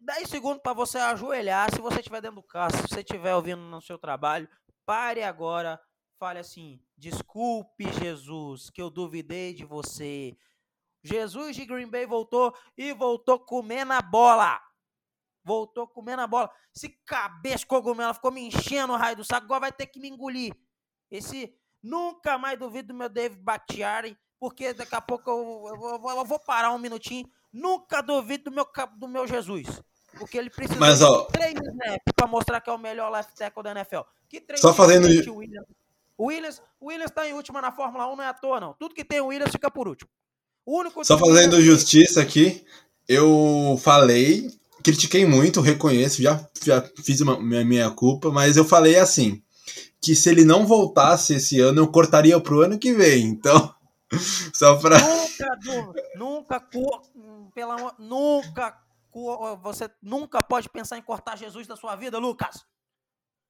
[0.00, 1.72] 10 segundos para você ajoelhar.
[1.74, 4.48] Se você estiver dentro do carro, se você estiver ouvindo no seu trabalho,
[4.86, 5.80] pare agora.
[6.18, 10.36] Fale assim: Desculpe, Jesus, que eu duvidei de você.
[11.02, 14.60] Jesus de Green Bay voltou e voltou comendo a bola.
[15.44, 16.50] Voltou comendo a bola.
[16.74, 20.08] Esse cabeça cogumelo ficou me enchendo o raio do saco, agora vai ter que me
[20.08, 20.54] engolir.
[21.10, 26.16] Esse nunca mais duvido do meu David Bakhtiari, porque daqui a pouco eu, eu, eu,
[26.18, 27.28] eu vou parar um minutinho.
[27.52, 29.66] Nunca duvido do meu, do meu Jesus.
[30.18, 33.34] Porque ele precisa Mas, ó, de três snaps pra mostrar que é o melhor left
[33.34, 34.00] tackle da NFL.
[34.28, 35.66] Que três Só fazendo- snaps, Williams.
[36.16, 38.72] O Williams, o Williams tá em última na Fórmula 1, não é à toa, não.
[38.74, 40.08] Tudo que tem o Williams fica por último.
[40.64, 42.64] O único Só fazendo justiça aqui,
[43.08, 44.48] eu falei,
[44.84, 49.42] critiquei muito, reconheço, já, já fiz uma, minha, minha culpa, mas eu falei assim,
[50.00, 53.24] que se ele não voltasse esse ano, eu cortaria pro ano que vem.
[53.24, 53.74] Então,
[54.54, 54.98] só pra...
[54.98, 56.60] Nunca, nunca,
[57.54, 58.78] pela, nunca,
[59.62, 62.64] você nunca pode pensar em cortar Jesus da sua vida, Lucas.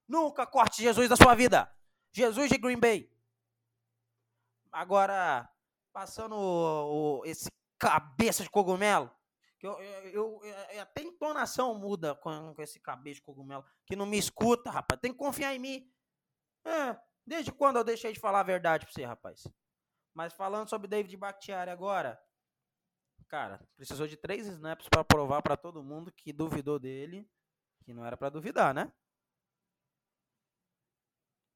[0.09, 1.69] Nunca corte Jesus da sua vida.
[2.13, 3.11] Jesus de Green Bay.
[4.71, 5.49] Agora,
[5.93, 9.11] passando o- o- esse cabeça de cogumelo,
[9.73, 14.07] eu, eu, eu- eu- até entonação muda com, com esse cabeça de cogumelo, que não
[14.07, 15.01] me escuta, rapaz.
[15.01, 15.93] Tem que confiar em mim.
[16.67, 19.47] É, desde quando eu deixei de falar a verdade pra você, rapaz?
[20.15, 22.21] Mas falando sobre David Bakhtiari agora,
[23.29, 27.29] cara, precisou de três snaps pra provar pra todo mundo que duvidou dele,
[27.85, 28.93] que não era pra duvidar, né?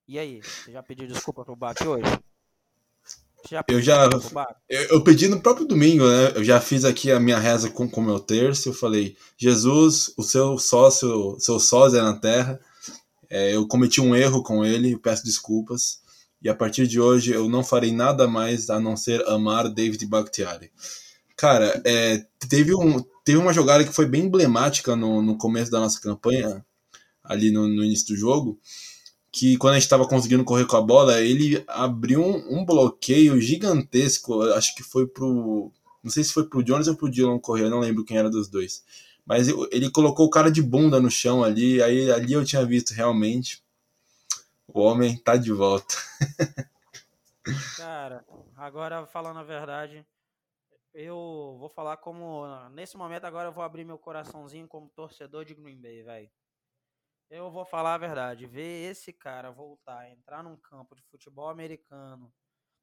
[0.07, 2.05] E aí, você já pediu desculpa pro Bach hoje?
[3.51, 4.09] Já pediu já-?
[4.69, 6.33] Eu, eu pedi no próprio domingo, né?
[6.35, 8.69] Eu já fiz aqui a minha reza com o meu terço.
[8.69, 12.61] Eu falei, Jesus, o seu sócio, seu sósia na terra,
[13.31, 16.01] é, eu cometi um erro com ele, eu peço desculpas.
[16.43, 20.05] E a partir de hoje eu não farei nada mais a não ser amar David
[20.07, 20.71] Bakhtiari.
[21.37, 25.81] Cara, é, teve, um, teve uma jogada que foi bem emblemática no, no começo da
[25.81, 26.65] nossa campanha,
[27.25, 28.59] ali no, no início do jogo,
[29.39, 33.41] que quando a gente estava conseguindo correr com a bola, ele abriu um, um bloqueio
[33.41, 35.71] gigantesco, acho que foi pro.
[36.03, 38.49] Não sei se foi pro Jones ou pro Dylan correr, não lembro quem era dos
[38.49, 38.85] dois.
[39.25, 42.91] Mas ele colocou o cara de bunda no chão ali, aí ali eu tinha visto
[42.91, 43.63] realmente.
[44.67, 45.95] O homem tá de volta.
[47.77, 48.25] Cara,
[48.57, 50.05] agora falando a verdade,
[50.93, 52.45] eu vou falar como.
[52.71, 56.31] Nesse momento agora eu vou abrir meu coraçãozinho como torcedor de Green Bay, velho.
[57.31, 58.47] Eu vou falar a verdade.
[58.47, 62.33] Ver esse cara voltar, entrar num campo de futebol americano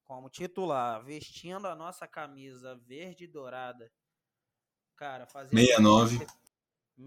[0.04, 3.90] como titular, vestindo a nossa camisa verde e dourada.
[4.96, 5.50] Cara, fazer.
[5.56, 6.24] 69.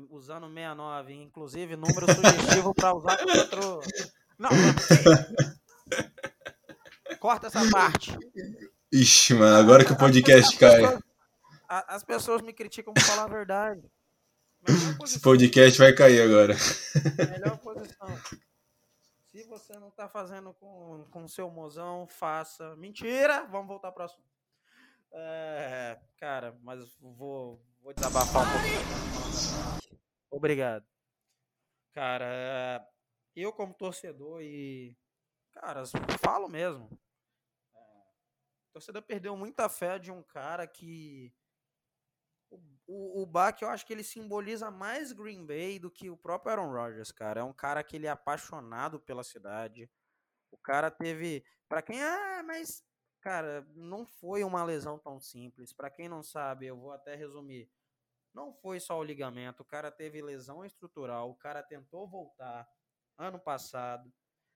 [0.10, 3.60] Usando 69, inclusive número sugestivo pra usar contra.
[4.40, 4.74] Não, não.
[7.20, 8.16] Corta essa parte.
[8.90, 10.82] Ixi, mano, agora que o podcast As cai.
[10.82, 11.04] pessoas-
[11.68, 13.82] a- As pessoas me criticam por falar a verdade.
[15.04, 16.56] Esse podcast vai cair agora.
[17.32, 18.08] melhor posição.
[19.26, 22.76] Se você não tá fazendo com com o seu mozão, faça.
[22.76, 23.46] Mentira!
[23.46, 24.30] Vamos voltar pro assunto.
[25.12, 29.90] É, cara, mas vou, vou desabafar um pouco.
[30.30, 30.86] Obrigado.
[31.94, 32.88] Cara, é,
[33.36, 34.96] eu como torcedor e.
[35.52, 35.84] Cara,
[36.20, 36.90] falo mesmo.
[37.76, 37.80] É,
[38.72, 41.34] torcedor perdeu muita fé de um cara que.
[42.92, 46.54] O, o, Bach, eu acho que ele simboliza mais Green Bay do que o próprio
[46.54, 47.42] Aaron Rodgers, cara.
[47.42, 49.88] É um cara que ele é apaixonado pela cidade.
[50.50, 51.46] O cara teve.
[51.68, 52.02] Pra quem.
[52.02, 52.84] Ah, mas.
[53.22, 55.72] Cara, não foi uma lesão tão simples.
[55.72, 57.70] Pra quem não sabe, eu vou até resumir.
[58.34, 59.62] Não foi só o ligamento.
[59.62, 61.30] O cara teve lesão estrutural.
[61.30, 62.68] O cara tentou voltar
[63.20, 64.12] ano passado.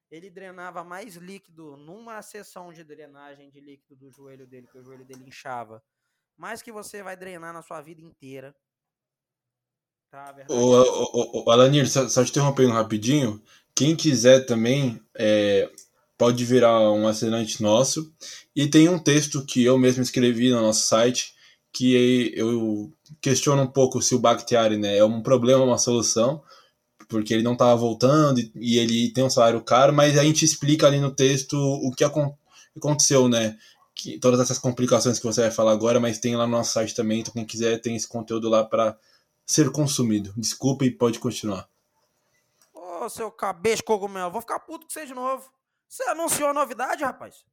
[0.10, 4.84] Ele drenava mais líquido numa sessão de drenagem de líquido do joelho dele, que o
[4.84, 5.84] joelho dele inchava.
[6.38, 8.54] Mais que você vai drenar na sua vida inteira.
[10.12, 13.41] Tá, a verdade Ô, é ô, ô, Alanir, só, só te interrompendo rapidinho.
[13.76, 15.69] Quem quiser também é,
[16.17, 18.13] pode virar um assinante nosso.
[18.56, 21.34] E tem um texto que eu mesmo escrevi no nosso site
[21.74, 26.43] que eu questiono um pouco se o Bakhtiari né, é um problema ou uma solução,
[27.10, 30.88] porque ele não estava voltando e, ele tem um salário caro, mas a gente explica
[30.88, 32.36] ali no texto o que acon-
[32.78, 33.58] aconteceu, né?
[33.95, 36.95] Que, todas essas complicações que você vai falar agora, mas tem lá no nosso site
[36.95, 38.97] também, então quem quiser tem esse conteúdo lá para
[39.45, 40.34] ser consumido.
[40.36, 41.69] Desculpa e pode continuar.
[42.73, 45.51] Ô, seu cabeça de cogumelo, vou ficar puto com você de novo.
[45.88, 47.45] Você anunciou a novidade, rapaz?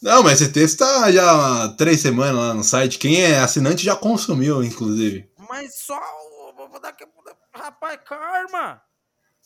[0.00, 2.98] Não, mas esse texto tá já há três semanas lá no site.
[2.98, 5.30] Quem é assinante já consumiu, inclusive.
[5.48, 6.52] Mas só o.
[6.54, 7.06] vou- vou dar que-
[7.52, 8.82] Rapaz, karma!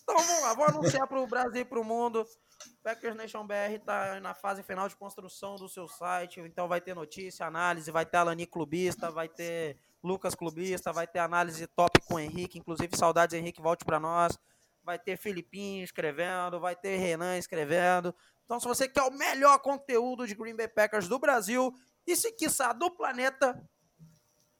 [0.02, 2.26] Então vamos lá, vou anunciar pro Brasil e pro mundo.
[2.82, 6.40] Packers Nation BR tá na fase final de construção do seu site.
[6.40, 11.18] Então vai ter notícia, análise, vai ter Alani Clubista, vai ter Lucas Clubista, vai ter
[11.18, 12.58] análise top com o Henrique.
[12.58, 14.38] Inclusive, saudades, Henrique, volte para nós.
[14.82, 18.14] Vai ter Filipinho escrevendo, vai ter Renan escrevendo.
[18.44, 21.74] Então, se você quer o melhor conteúdo de Green Bay Packers do Brasil
[22.06, 23.62] e se quiçá do planeta,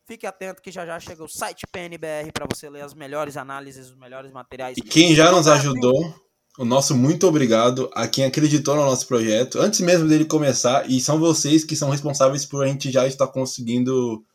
[0.09, 3.91] Fique atento que já já chega o site PNBR para você ler as melhores análises,
[3.91, 4.79] os melhores materiais.
[4.79, 6.15] E quem já nos ajudou,
[6.59, 11.01] o nosso muito obrigado a quem acreditou no nosso projeto, antes mesmo dele começar, e
[11.01, 14.27] são vocês que são responsáveis por a gente já estar conseguindo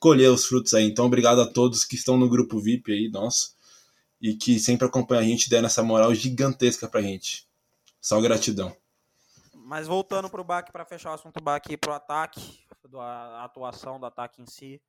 [0.00, 0.86] colher os frutos aí.
[0.86, 3.54] Então, obrigado a todos que estão no grupo VIP aí, nosso,
[4.18, 7.46] e que sempre acompanham a gente, dando essa moral gigantesca pra gente.
[8.00, 8.74] Só gratidão.
[9.54, 12.60] Mas voltando pro baque, para fechar o assunto baque pro ataque,
[12.94, 14.80] a atuação do ataque em si.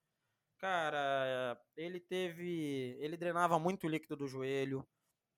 [0.58, 2.96] Cara, ele teve.
[3.00, 4.88] Ele drenava muito líquido do joelho.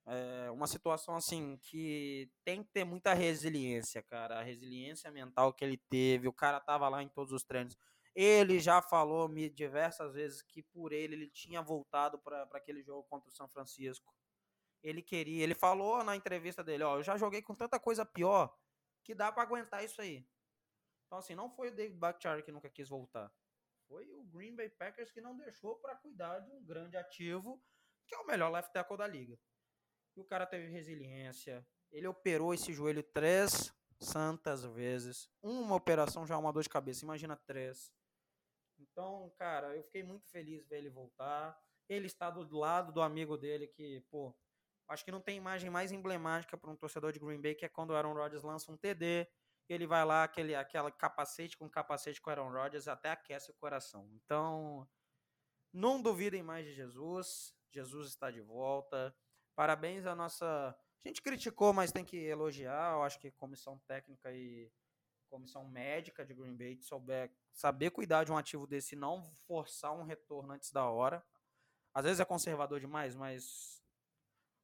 [0.06, 4.38] É uma situação assim que tem que ter muita resiliência, cara.
[4.38, 6.28] A resiliência mental que ele teve.
[6.28, 7.76] O cara tava lá em todos os treinos.
[8.14, 13.02] Ele já falou me diversas vezes que por ele ele tinha voltado para aquele jogo
[13.04, 14.14] contra o São Francisco.
[14.82, 18.54] Ele queria, ele falou na entrevista dele, ó, eu já joguei com tanta coisa pior
[19.02, 20.24] que dá para aguentar isso aí.
[21.06, 23.32] Então assim, não foi o David Bakhtiari que nunca quis voltar.
[23.88, 27.60] Foi o Green Bay Packers que não deixou para cuidar de um grande ativo,
[28.06, 29.38] que é o melhor left tackle da liga.
[30.16, 31.66] E o cara teve resiliência.
[31.90, 35.28] Ele operou esse joelho três santas vezes.
[35.42, 37.92] Uma operação já é uma dor de cabeça, imagina três.
[38.78, 41.58] Então, cara, eu fiquei muito feliz ver ele voltar.
[41.88, 44.34] Ele está do lado do amigo dele que, pô,
[44.88, 47.68] acho que não tem imagem mais emblemática para um torcedor de Green Bay que é
[47.68, 49.28] quando o Aaron Rodgers lança um TD
[49.68, 54.10] ele vai lá, aquele, aquela capacete com capacete com Aaron Rodgers, até aquece o coração.
[54.12, 54.86] Então,
[55.72, 57.54] não duvidem mais de Jesus.
[57.70, 59.14] Jesus está de volta.
[59.54, 60.46] Parabéns à nossa.
[60.46, 62.94] A gente criticou, mas tem que elogiar.
[62.94, 64.70] Eu acho que comissão técnica e
[65.28, 70.04] comissão médica de Green Bay souber saber cuidar de um ativo desse, não forçar um
[70.04, 71.24] retorno antes da hora.
[71.92, 73.84] Às vezes é conservador demais, mas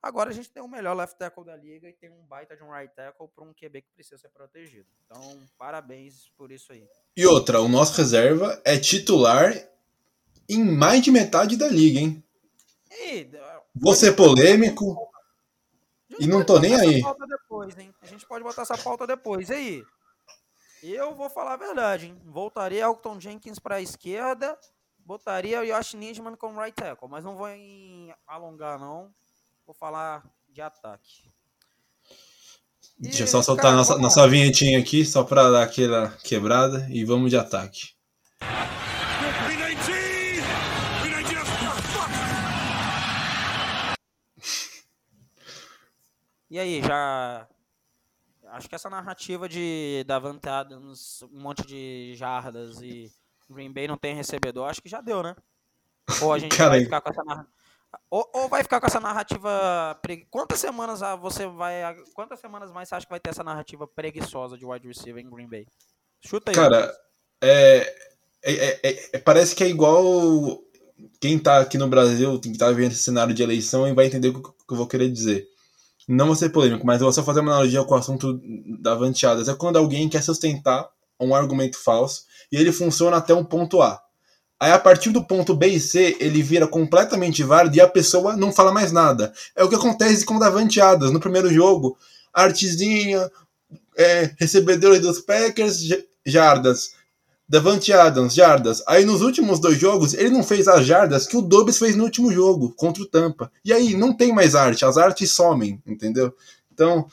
[0.03, 2.63] Agora a gente tem o melhor left tackle da liga e tem um baita de
[2.63, 4.89] um right tackle para um QB que precisa ser protegido.
[5.05, 5.21] Então,
[5.59, 6.89] parabéns por isso aí.
[7.15, 9.53] E outra, o nosso reserva é titular
[10.49, 12.25] em mais de metade da liga, hein?
[12.91, 13.29] E,
[13.75, 14.97] Vou ser polêmico
[16.19, 17.03] e não tô nem aí.
[17.29, 19.49] Depois, a gente pode botar essa pauta depois.
[19.51, 19.85] E aí?
[20.83, 22.21] Eu vou falar a verdade, hein?
[22.25, 24.59] Voltaria Elton Jenkins para a esquerda,
[24.99, 27.49] botaria o Yoshi Nijman como right tackle, mas não vou
[28.27, 29.13] alongar não
[29.71, 31.31] vou falar de ataque.
[32.99, 36.89] E, Deixa eu só soltar cara, nossa, nossa vinhetinha aqui, só para dar aquela quebrada,
[36.91, 37.95] e vamos de ataque.
[46.51, 47.47] E aí, já.
[48.49, 53.13] Acho que essa narrativa de Davante Adams, um monte de jardas e
[53.49, 55.37] Green Bay não tem recebedor, acho que já deu, né?
[56.21, 57.53] Ou a gente Cara, vai ficar com essa narrativa.
[58.09, 59.99] Ou, ou, vai ficar com essa narrativa.
[60.03, 60.27] Pregui...
[60.31, 61.97] Quantas semanas você vai.
[62.15, 65.31] Quantas semanas mais você acha que vai ter essa narrativa preguiçosa de wide receiver em
[65.31, 65.67] Green Bay?
[66.21, 66.55] Chuta aí.
[66.55, 66.93] Cara,
[67.41, 67.95] é,
[68.43, 70.61] é, é, é, parece que é igual.
[71.19, 74.29] Quem tá aqui no Brasil, quem tá vendo esse cenário de eleição, e vai entender
[74.29, 75.49] o que eu vou querer dizer.
[76.13, 78.41] Não vou ser polêmico, mas eu vou só fazer uma analogia com o assunto
[78.81, 79.49] da vanteadas.
[79.49, 80.89] É quando alguém quer sustentar
[81.21, 84.01] um argumento falso e ele funciona até um ponto A.
[84.59, 88.37] Aí a partir do ponto B e C, ele vira completamente válido e a pessoa
[88.37, 89.33] não fala mais nada.
[89.55, 91.97] É o que acontece com o Davante Adams no primeiro jogo.
[92.35, 93.31] Artezinha,
[93.97, 95.79] é, recebedores dos Packers,
[96.27, 96.91] jardas.
[97.51, 98.81] Davante Adams, jardas.
[98.87, 102.05] Aí nos últimos dois jogos, ele não fez as jardas que o Dobbs fez no
[102.05, 103.51] último jogo, contra o Tampa.
[103.65, 106.33] E aí, não tem mais arte, as artes somem, entendeu?
[106.73, 107.11] Então,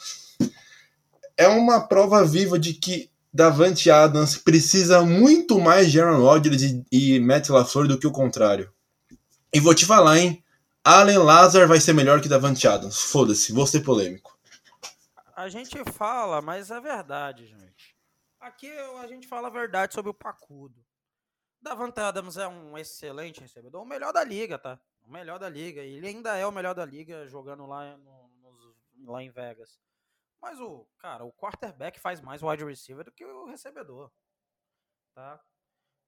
[1.35, 6.85] é uma prova viva de que Davante Adams precisa muito mais de Aaron Rodgers e,
[6.91, 8.71] e Matt LaFleur do que o contrário.
[9.51, 10.43] E vou te falar, hein?
[10.83, 12.99] Allen Lazar vai ser melhor que Davante Adams.
[12.99, 14.37] Foda-se, vou ser polêmico.
[15.35, 17.96] A gente fala, mas é verdade, gente.
[18.39, 20.85] Aqui a gente fala a verdade sobre o Pacudo.
[21.61, 24.79] Davante Adams é um excelente recebedor, o melhor da liga, tá?
[25.01, 25.81] O melhor da liga.
[25.81, 28.31] Ele ainda é o melhor da liga jogando lá, no,
[29.05, 29.79] lá em Vegas.
[30.39, 34.11] Mas o, cara, o quarterback faz mais wide receiver do que o recebedor.
[35.15, 35.43] Tá?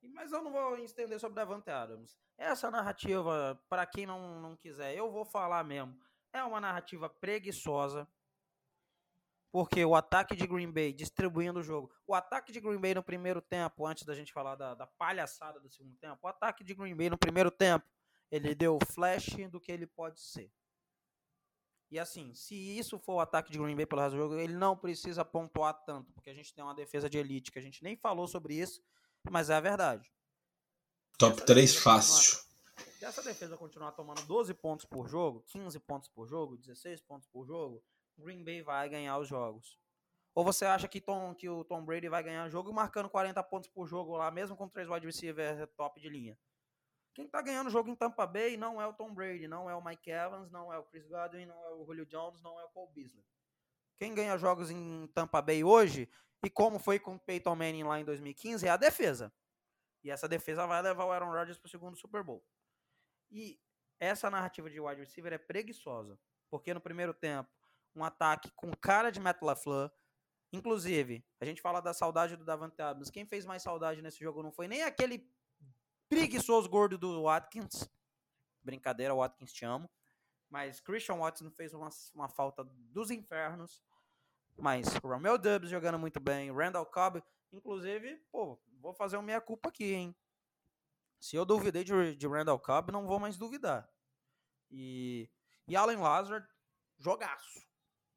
[0.02, 2.18] Mas eu não vou estender sobre Davante Adams.
[2.38, 6.00] Essa narrativa, para quem não, não quiser, eu vou falar mesmo.
[6.32, 8.08] É uma narrativa preguiçosa.
[9.52, 11.91] Porque o ataque de Green Bay distribuindo o jogo.
[12.06, 15.60] O ataque de Green Bay no primeiro tempo, antes da gente falar da, da palhaçada
[15.60, 17.86] do segundo tempo, o ataque de Green Bay no primeiro tempo,
[18.30, 20.52] ele deu flash do que ele pode ser.
[21.91, 24.54] E assim, se isso for o ataque de Green Bay pelo resto do jogo, ele
[24.54, 27.84] não precisa pontuar tanto, porque a gente tem uma defesa de elite, que a gente
[27.84, 28.84] nem falou sobre isso,
[29.32, 30.12] mas é a verdade.
[31.18, 32.39] Top 3 fácil.
[32.97, 37.28] Se essa defesa continuar tomando 12 pontos por jogo, 15 pontos por jogo, 16 pontos
[37.28, 37.84] por jogo,
[38.20, 39.80] Green Bay vai ganhar os jogos.
[40.36, 43.70] Ou você acha que, Tom, que o Tom Brady vai ganhar jogo marcando 40 pontos
[43.70, 46.38] por jogo lá, mesmo com três wide receiver top de linha?
[47.14, 49.76] Quem tá ganhando o jogo em Tampa Bay não é o Tom Brady, não é
[49.76, 52.64] o Mike Evans, não é o Chris Godwin, não é o Julio Jones, não é
[52.64, 53.26] o Cole Beasley.
[53.98, 56.08] Quem ganha jogos em Tampa Bay hoje,
[56.42, 59.34] e como foi com o Peyton Manning lá em 2015, é a defesa.
[60.04, 62.42] E essa defesa vai levar o Aaron Rodgers para o segundo Super Bowl.
[63.30, 63.60] E
[64.00, 66.18] essa narrativa de wide receiver é preguiçosa.
[66.50, 67.50] Porque no primeiro tempo,
[67.96, 69.92] um ataque com cara de Matt LaFleur.
[70.52, 73.10] Inclusive, a gente fala da saudade do Davante Adams.
[73.10, 75.30] Quem fez mais saudade nesse jogo não foi nem aquele
[76.10, 77.88] preguiçoso gordo do Watkins.
[78.62, 79.90] Brincadeira, Watkins te amo.
[80.50, 83.84] Mas Christian Watson fez uma, uma falta dos infernos.
[84.58, 86.52] Mas Romeo Dubs jogando muito bem.
[86.52, 90.16] Randall Cobb, inclusive, pô, vou fazer uma meia culpa aqui, hein?
[91.20, 93.90] Se eu duvidei de, de Randall Cobb, não vou mais duvidar.
[94.72, 95.30] E,
[95.68, 96.48] e Allen Lazard,
[96.98, 97.60] jogaço,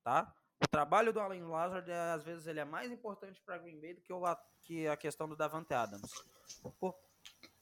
[0.03, 0.33] tá?
[0.63, 3.95] O trabalho do Allen Lazard, é, às vezes, ele é mais importante para Green Bay
[3.95, 4.23] do que, o,
[4.63, 6.11] que a questão do Davante Adams.
[6.79, 6.95] Pô,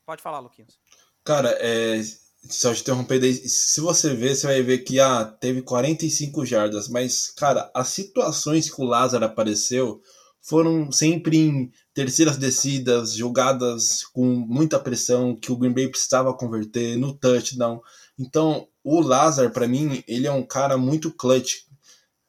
[0.04, 0.78] pode falar, Luquinhas.
[1.24, 2.00] Cara, é,
[2.48, 7.30] só te interromper, se você ver, você vai ver que ah, teve 45 jardas, mas,
[7.30, 10.02] cara, as situações que o Lázaro apareceu
[10.42, 16.96] foram sempre em terceiras descidas, jogadas com muita pressão que o Green Bay precisava converter
[16.96, 17.80] no touchdown.
[18.18, 21.66] Então, o Lazar, para mim, ele é um cara muito clutch.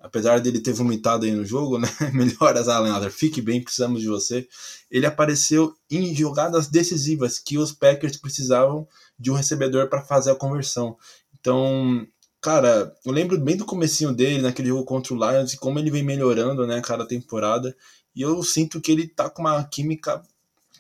[0.02, 1.88] Apesar dele ter vomitado aí no jogo, né?
[2.14, 3.12] Melhoras, Alan Lazar.
[3.12, 4.48] Fique bem, precisamos de você.
[4.90, 8.88] Ele apareceu em jogadas decisivas que os Packers precisavam
[9.18, 10.98] de um recebedor para fazer a conversão.
[11.40, 12.06] Então,
[12.42, 15.92] cara, eu lembro bem do comecinho dele naquele jogo contra o Lions e como ele
[15.92, 17.76] vem melhorando, né, cada temporada.
[18.16, 20.22] E eu sinto que ele tá com uma química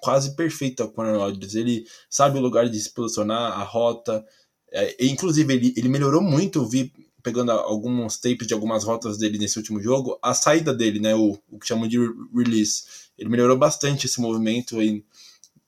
[0.02, 1.54] quase perfeita com o Aaron Rodgers.
[1.54, 4.26] Ele sabe o lugar de se posicionar, a rota.
[4.72, 6.92] É, inclusive, ele, ele melhorou muito, vi
[7.22, 11.38] pegando alguns tapes de algumas rotas dele nesse último jogo, a saída dele, né, o,
[11.50, 11.98] o que chamam de
[12.34, 13.12] release.
[13.18, 15.06] Ele melhorou bastante esse movimento aí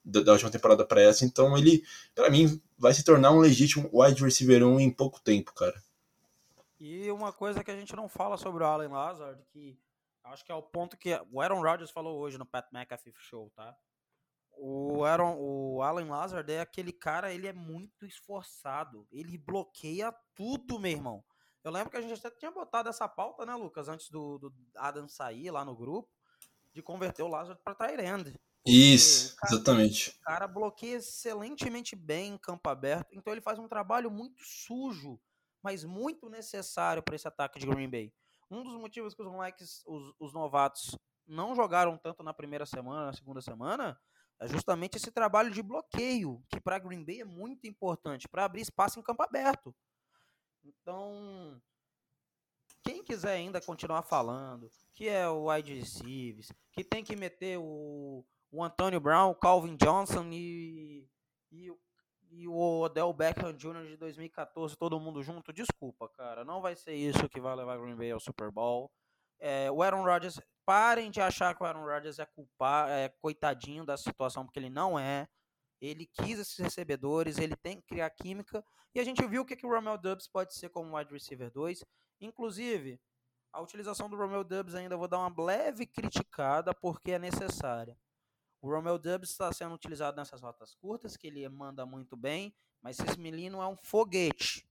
[0.03, 1.83] da, da última temporada para essa, então ele,
[2.13, 5.81] para mim, vai se tornar um legítimo wide receiver 1 em pouco tempo, cara.
[6.79, 9.77] E uma coisa que a gente não fala sobre o Allen Lazard, que
[10.23, 13.51] Acho que é o ponto que o Aaron Rodgers falou hoje no Pat McAfee Show,
[13.55, 13.75] tá?
[14.55, 19.05] O Aaron, o Alan Lazard é aquele cara, ele é muito esforçado.
[19.11, 21.23] Ele bloqueia tudo, meu irmão.
[21.63, 24.53] Eu lembro que a gente até tinha botado essa pauta, né, Lucas, antes do, do
[24.75, 26.09] Adam sair lá no grupo,
[26.73, 28.39] de converter o Lazard para Tyrande.
[28.65, 30.09] Isso, cara, exatamente.
[30.09, 35.19] O cara bloqueia excelentemente bem em campo aberto, então ele faz um trabalho muito sujo,
[35.61, 38.13] mas muito necessário para esse ataque de Green Bay.
[38.49, 43.07] Um dos motivos que os moleques, os, os novatos, não jogaram tanto na primeira semana,
[43.07, 43.97] na segunda semana,
[44.39, 48.61] é justamente esse trabalho de bloqueio, que para Green Bay é muito importante, para abrir
[48.61, 49.75] espaço em campo aberto.
[50.63, 51.61] Então,
[52.83, 58.25] quem quiser ainda continuar falando que é o wide receivers, que tem que meter o,
[58.51, 61.07] o Antonio Brown, o Calvin Johnson e,
[61.51, 61.79] e o
[62.35, 63.85] e o Odell Beckham Jr.
[63.85, 67.95] de 2014, todo mundo junto, desculpa, cara, não vai ser isso que vai levar Green
[67.95, 68.91] Bay ao Super Bowl.
[69.39, 73.85] É, o Aaron Rodgers, parem de achar que o Aaron Rodgers é culpar, é coitadinho
[73.85, 75.27] da situação, porque ele não é.
[75.83, 78.63] Ele quis esses recebedores, ele tem que criar química,
[78.95, 81.51] e a gente viu o que, que o Romeo Dubs pode ser como wide receiver
[81.51, 81.83] 2.
[82.21, 83.01] Inclusive,
[83.51, 87.97] a utilização do Romeo Dubs ainda vou dar uma leve criticada, porque é necessária.
[88.61, 92.97] O Romeo Dubs está sendo utilizado nessas rotas curtas, que ele manda muito bem, mas
[93.01, 94.65] esse menino é um foguete.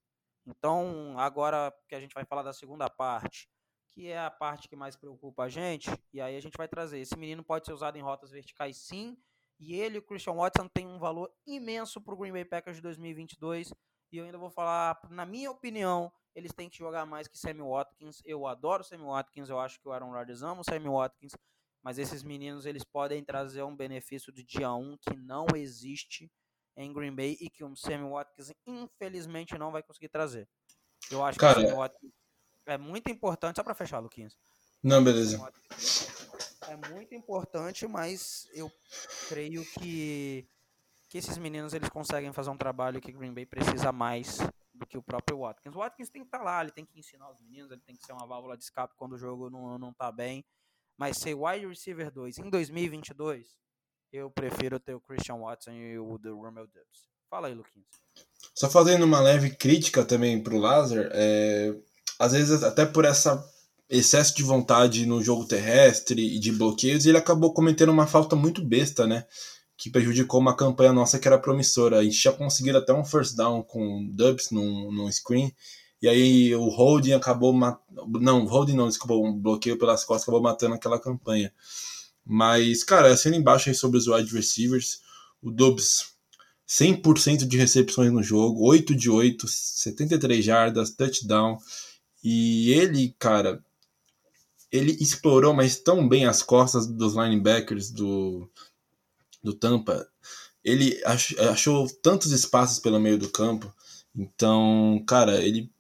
[0.46, 3.50] Então, agora que a gente vai falar da segunda parte,
[3.90, 7.00] que é a parte que mais preocupa a gente, e aí a gente vai trazer.
[7.00, 9.14] Esse menino pode ser usado em rotas verticais sim,
[9.62, 12.82] e ele o Christian Watson têm um valor imenso para o Green Bay Packers de
[12.82, 13.72] 2022.
[14.10, 17.62] E eu ainda vou falar, na minha opinião, eles têm que jogar mais que Sammy
[17.62, 18.20] Watkins.
[18.24, 21.32] Eu adoro Sammy Watkins, eu acho que o Aaron Rodgers ama o Sammy Watkins,
[21.80, 26.28] mas esses meninos eles podem trazer um benefício do dia 1 que não existe
[26.76, 30.48] em Green Bay e que o Sammy Watkins infelizmente não vai conseguir trazer.
[31.08, 32.12] Eu acho Cara, que o Sammy Watkins
[32.66, 34.36] é muito importante, só para fechar, Luquinhas.
[34.82, 35.38] Não, beleza.
[36.72, 38.72] É muito importante, mas eu
[39.28, 40.48] creio que
[41.10, 44.38] que esses meninos eles conseguem fazer um trabalho que Green Bay precisa mais
[44.72, 45.74] do que o próprio Watkins.
[45.74, 47.94] O Watkins tem que estar tá lá, ele tem que ensinar os meninos, ele tem
[47.94, 50.42] que ser uma válvula de escape quando o jogo não, não tá bem.
[50.96, 53.46] Mas ser wide receiver 2 em 2022,
[54.10, 57.10] eu prefiro ter o Christian Watson e o do Romeo Dubs.
[57.28, 58.00] Fala aí, Luquinhos.
[58.54, 61.78] Só fazendo uma leve crítica também pro Lazar, é,
[62.18, 63.46] às vezes até por essa
[63.92, 68.64] excesso de vontade no jogo terrestre e de bloqueios, ele acabou cometendo uma falta muito
[68.64, 69.24] besta, né?
[69.76, 71.98] Que prejudicou uma campanha nossa que era promissora.
[71.98, 75.52] A gente tinha conseguido até um first down com Dubs num, num screen
[76.02, 78.18] e aí o holding acabou matando.
[78.20, 81.52] Não, holding não, desculpa, um bloqueio pelas costas acabou matando aquela campanha.
[82.26, 85.00] Mas, cara, sendo embaixo aí sobre os wide receivers,
[85.40, 86.12] o Dubs
[86.68, 91.56] 100% de recepções no jogo, 8 de 8, 73 jardas, touchdown.
[92.22, 93.64] E ele, cara,
[94.72, 98.48] ele explorou mas tão bem as costas dos linebackers do,
[99.42, 100.08] do Tampa.
[100.64, 100.98] Ele
[101.50, 103.72] achou tantos espaços pelo meio do campo.
[104.16, 105.70] Então, cara, ele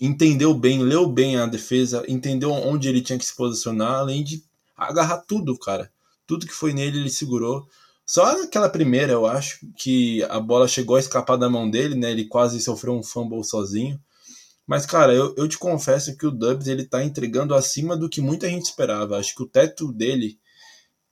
[0.00, 4.44] entendeu bem, leu bem a defesa, entendeu onde ele tinha que se posicionar, além de
[4.76, 5.90] agarrar tudo, cara.
[6.26, 7.66] Tudo que foi nele ele segurou.
[8.04, 12.10] Só naquela primeira, eu acho, que a bola chegou a escapar da mão dele, né?
[12.10, 14.00] Ele quase sofreu um fumble sozinho.
[14.66, 18.20] Mas, cara, eu, eu te confesso que o Dubs ele tá entregando acima do que
[18.20, 19.18] muita gente esperava.
[19.18, 20.38] Acho que o teto dele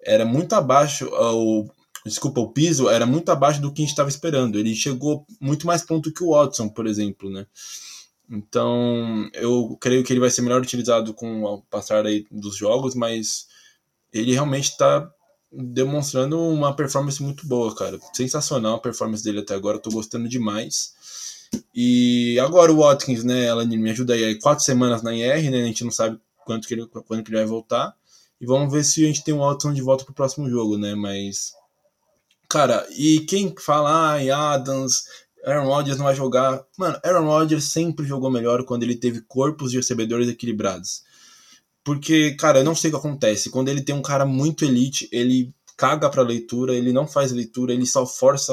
[0.03, 1.69] era muito abaixo, o,
[2.07, 4.59] desculpa, o piso era muito abaixo do que a gente estava esperando.
[4.59, 7.47] Ele chegou muito mais ponto que o Watson, por exemplo, né?
[8.31, 12.95] Então, eu creio que ele vai ser melhor utilizado com o passar aí dos jogos,
[12.95, 13.49] mas
[14.13, 15.11] ele realmente está
[15.53, 17.99] demonstrando uma performance muito boa, cara.
[18.15, 20.95] Sensacional a performance dele até agora, tô gostando demais.
[21.75, 25.67] E agora o Watkins, né, ela me ajuda aí, quatro semanas na IR, né, a
[25.67, 27.95] gente não sabe quanto que ele, quando que ele vai voltar.
[28.41, 30.95] E vamos ver se a gente tem o Watson de volta pro próximo jogo, né,
[30.95, 31.53] mas...
[32.49, 35.05] Cara, e quem fala, ah, Adams,
[35.45, 36.65] Aaron Rodgers não vai jogar...
[36.77, 41.03] Mano, Aaron Rodgers sempre jogou melhor quando ele teve corpos de recebedores equilibrados.
[41.85, 43.51] Porque, cara, eu não sei o que acontece.
[43.51, 47.73] Quando ele tem um cara muito elite, ele caga pra leitura, ele não faz leitura,
[47.73, 48.53] ele só força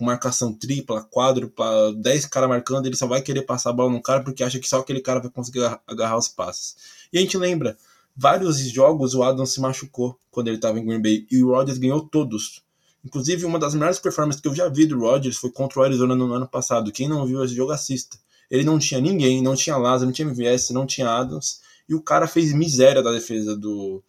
[0.00, 4.00] com marcação tripla, quádrupla, 10 caras marcando, ele só vai querer passar a bola no
[4.00, 6.74] cara porque acha que só aquele cara vai conseguir agarrar os passes.
[7.12, 7.76] E a gente lembra,
[8.16, 11.76] vários jogos o Adam se machucou quando ele estava em Green Bay e o Rodgers
[11.76, 12.62] ganhou todos.
[13.04, 16.14] Inclusive, uma das melhores performances que eu já vi do Rodgers foi contra o Arizona
[16.14, 16.90] no ano passado.
[16.90, 18.16] Quem não viu esse jogo, assista.
[18.50, 22.00] Ele não tinha ninguém, não tinha Lázaro, não tinha MVS, não tinha Adams, e o
[22.00, 24.02] cara fez miséria da defesa do,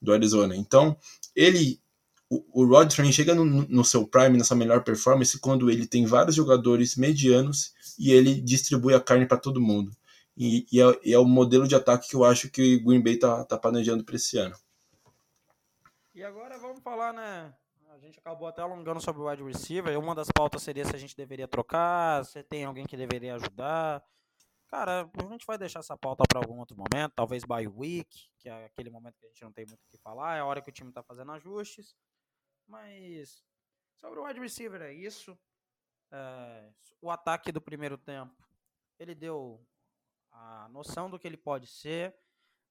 [0.00, 0.56] do Arizona.
[0.56, 0.96] Então,
[1.34, 1.78] ele
[2.28, 6.04] o, o Rodgers chega no, no, seu prime, na sua melhor performance, quando ele tem
[6.04, 9.92] vários jogadores medianos e ele distribui a carne para todo mundo.
[10.36, 13.02] E, e, é, e, é, o modelo de ataque que eu acho que o Green
[13.02, 14.54] Bay tá, tá planejando para esse ano.
[16.14, 17.54] E agora vamos falar, né?
[17.90, 19.98] A gente acabou até alongando sobre o wide receiver.
[19.98, 24.02] Uma das pautas seria se a gente deveria trocar, se tem alguém que deveria ajudar.
[24.68, 28.48] Cara, a gente vai deixar essa pauta para algum outro momento, talvez by week, que
[28.48, 30.60] é aquele momento que a gente não tem muito o que falar, é a hora
[30.60, 31.94] que o time está fazendo ajustes.
[32.66, 33.44] Mas
[33.94, 35.38] sobre o wide receiver é isso.
[36.10, 38.46] É, o ataque do primeiro tempo,
[38.98, 39.64] ele deu
[40.30, 42.14] a noção do que ele pode ser.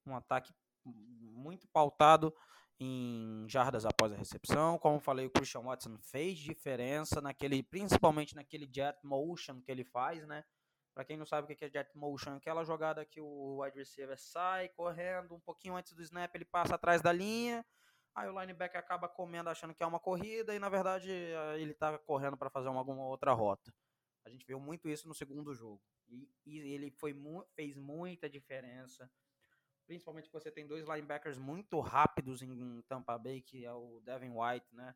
[0.05, 2.33] Um ataque muito pautado
[2.79, 4.77] em jardas após a recepção.
[4.77, 10.25] Como falei, o Christian Watson fez diferença naquele, principalmente naquele jet motion que ele faz,
[10.27, 10.43] né?
[10.93, 14.17] Para quem não sabe o que é jet motion, aquela jogada que o wide receiver
[14.17, 17.65] sai correndo um pouquinho antes do snap, ele passa atrás da linha,
[18.15, 21.71] Aí o linebacker acaba comendo achando que é uma corrida e na verdade eh, ele
[21.71, 23.73] está correndo para fazer uma, alguma outra rota.
[24.25, 25.81] A gente viu muito isso no segundo jogo.
[26.07, 29.11] E, e ele foi mu fez muita diferença.
[29.85, 34.31] Principalmente que você tem dois linebackers muito rápidos em Tampa Bay, que é o Devin
[34.31, 34.95] White, né?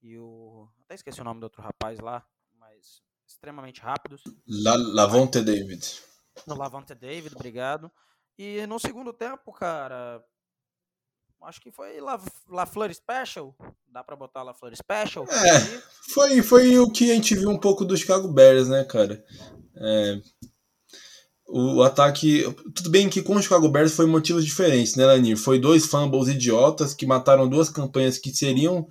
[0.00, 0.68] E o.
[0.84, 4.22] Até esqueci o nome do outro rapaz lá, mas extremamente rápidos.
[4.46, 6.00] La Lavonte David.
[6.46, 7.90] No Lavonte David, obrigado.
[8.38, 10.24] E no segundo tempo, cara,
[11.46, 12.20] acho que foi La,
[12.50, 13.54] La Fleur Special.
[13.88, 15.24] Dá para botar La Fleur Special?
[15.30, 15.60] É,
[16.12, 19.24] foi, foi o que a gente viu um pouco do Chicago Bears, né, cara?
[19.76, 20.20] É,
[21.48, 22.42] o ataque.
[22.74, 25.36] Tudo bem que com o Chicago Bears foi motivos diferentes, né, Lanir?
[25.36, 28.86] Foi dois fumbles idiotas que mataram duas campanhas que seriam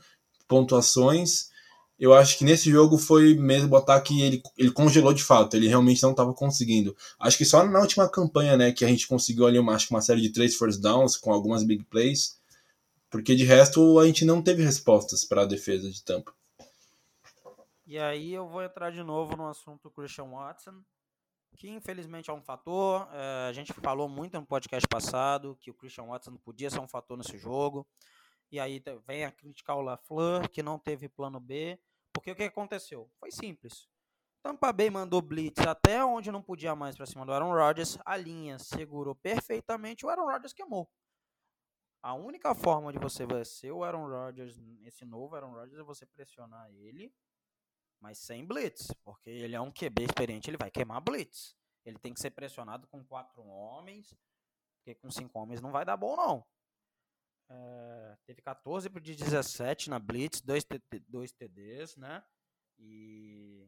[0.47, 1.53] pontuações.
[1.97, 5.67] Eu acho que nesse jogo foi mesmo o ataque ele, ele congelou de fato, ele
[5.67, 6.95] realmente não estava conseguindo.
[7.17, 9.93] Acho que só na última campanha, né, que a gente conseguiu ali uma, acho que
[9.93, 12.37] uma série de três first downs com algumas big plays.
[13.09, 16.33] Porque de resto a gente não teve respostas para a defesa de Tampa.
[17.85, 20.81] E aí eu vou entrar de novo no assunto Christian Watson,
[21.55, 23.07] que infelizmente é um fator.
[23.13, 26.87] É, a gente falou muito no podcast passado que o Christian Watson podia ser um
[26.87, 27.87] fator nesse jogo.
[28.51, 31.79] E aí vem a criticar o LaFleur, que não teve plano B.
[32.11, 33.09] Porque o que aconteceu?
[33.19, 33.87] Foi simples.
[34.41, 37.97] Tampa Bay mandou blitz até onde não podia mais para cima do Aaron Rodgers.
[38.05, 40.05] A linha segurou perfeitamente.
[40.05, 40.89] O Aaron Rodgers queimou.
[42.05, 46.05] A única forma de você vencer o Aaron Rodgers, esse novo Aaron Rodgers, é você
[46.05, 47.11] pressionar ele,
[47.99, 51.57] mas sem blitz, porque ele é um QB experiente, ele vai queimar blitz.
[51.83, 54.15] Ele tem que ser pressionado com quatro homens,
[54.75, 56.45] porque com cinco homens não vai dar bom, não.
[57.49, 60.63] É, teve 14 de 17 na blitz, dois,
[61.07, 62.23] dois TDs, né?
[62.77, 63.67] E,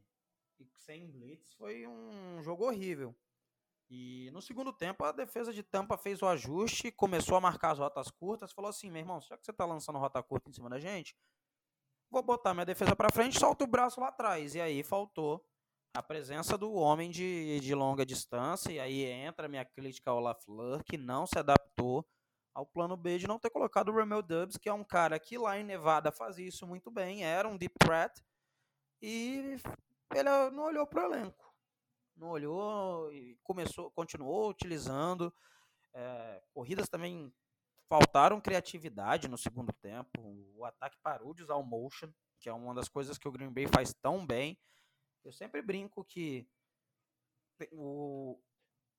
[0.60, 3.16] e sem blitz foi um jogo horrível.
[3.90, 7.80] E no segundo tempo, a defesa de Tampa fez o ajuste, começou a marcar as
[7.80, 10.70] rotas curtas, falou assim: meu irmão, já que você tá lançando rota curta em cima
[10.70, 11.16] da gente,
[12.12, 14.56] vou botar minha defesa para frente, solto o braço lá atrás.
[14.56, 15.46] E aí faltou
[15.96, 18.72] a presença do homem de, de longa distância.
[18.72, 22.06] E aí entra a minha crítica ao LaFleur, que não se adaptou
[22.54, 25.38] ao plano B de não ter colocado o Romeo Dubs, que é um cara que
[25.38, 28.20] lá em Nevada fazia isso muito bem, era um deep threat,
[29.00, 29.58] e
[30.16, 31.47] ele não olhou para o elenco.
[32.18, 35.34] Não olhou e começou, continuou utilizando.
[35.94, 37.34] É, corridas também
[37.88, 40.22] faltaram criatividade no segundo tempo.
[40.56, 43.52] O ataque parou de usar o motion, que é uma das coisas que o Green
[43.52, 44.60] Bay faz tão bem.
[45.24, 46.48] Eu sempre brinco que
[47.72, 48.40] o,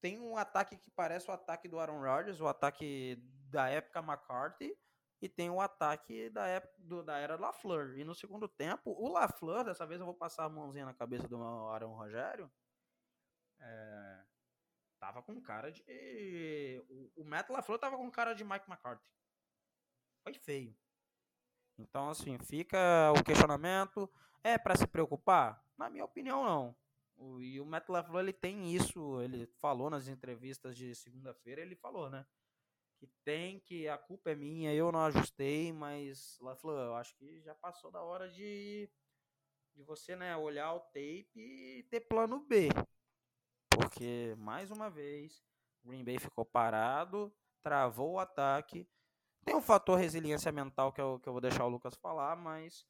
[0.01, 3.19] tem um ataque que parece o ataque do Aaron Rodgers, o ataque
[3.51, 4.77] da época McCarthy,
[5.21, 7.99] e tem o ataque da época do, da era LaFleur.
[7.99, 11.27] E no segundo tempo, o LaFleur, dessa vez eu vou passar a mãozinha na cabeça
[11.27, 12.51] do Aaron Rogério,
[13.61, 14.25] é,
[14.99, 15.83] tava com cara de.
[16.89, 19.05] O, o Matt LaFleur tava com cara de Mike McCarthy.
[20.23, 20.77] Foi feio.
[21.79, 24.11] Então, assim, fica o questionamento.
[24.43, 25.65] É para se preocupar?
[25.77, 26.77] Na minha opinião, não.
[27.17, 29.21] O, e o Matt LaFleur, ele tem isso.
[29.23, 32.27] Ele falou nas entrevistas de segunda-feira, ele falou, né?
[32.99, 37.41] Que tem que a culpa é minha, eu não ajustei, mas LaFleur, eu acho que
[37.43, 38.91] já passou da hora de,
[39.73, 42.69] de você, né, olhar o tape e ter plano B.
[43.99, 45.43] Porque, mais uma vez,
[45.85, 48.89] Green Bay ficou parado, travou o ataque.
[49.45, 52.87] Tem um fator resiliência mental que eu, que eu vou deixar o Lucas falar, mas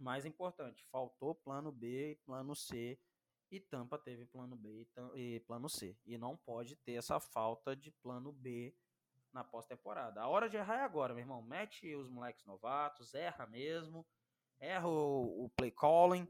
[0.00, 2.98] mais importante, faltou plano B plano C.
[3.48, 5.96] E Tampa teve plano B e, plano C.
[6.04, 8.76] E não pode ter essa falta de plano B
[9.32, 10.20] na pós-temporada.
[10.20, 11.42] A hora de errar é agora, meu irmão.
[11.42, 14.04] Mete os moleques novatos, erra mesmo,
[14.58, 16.26] erra o, o play calling,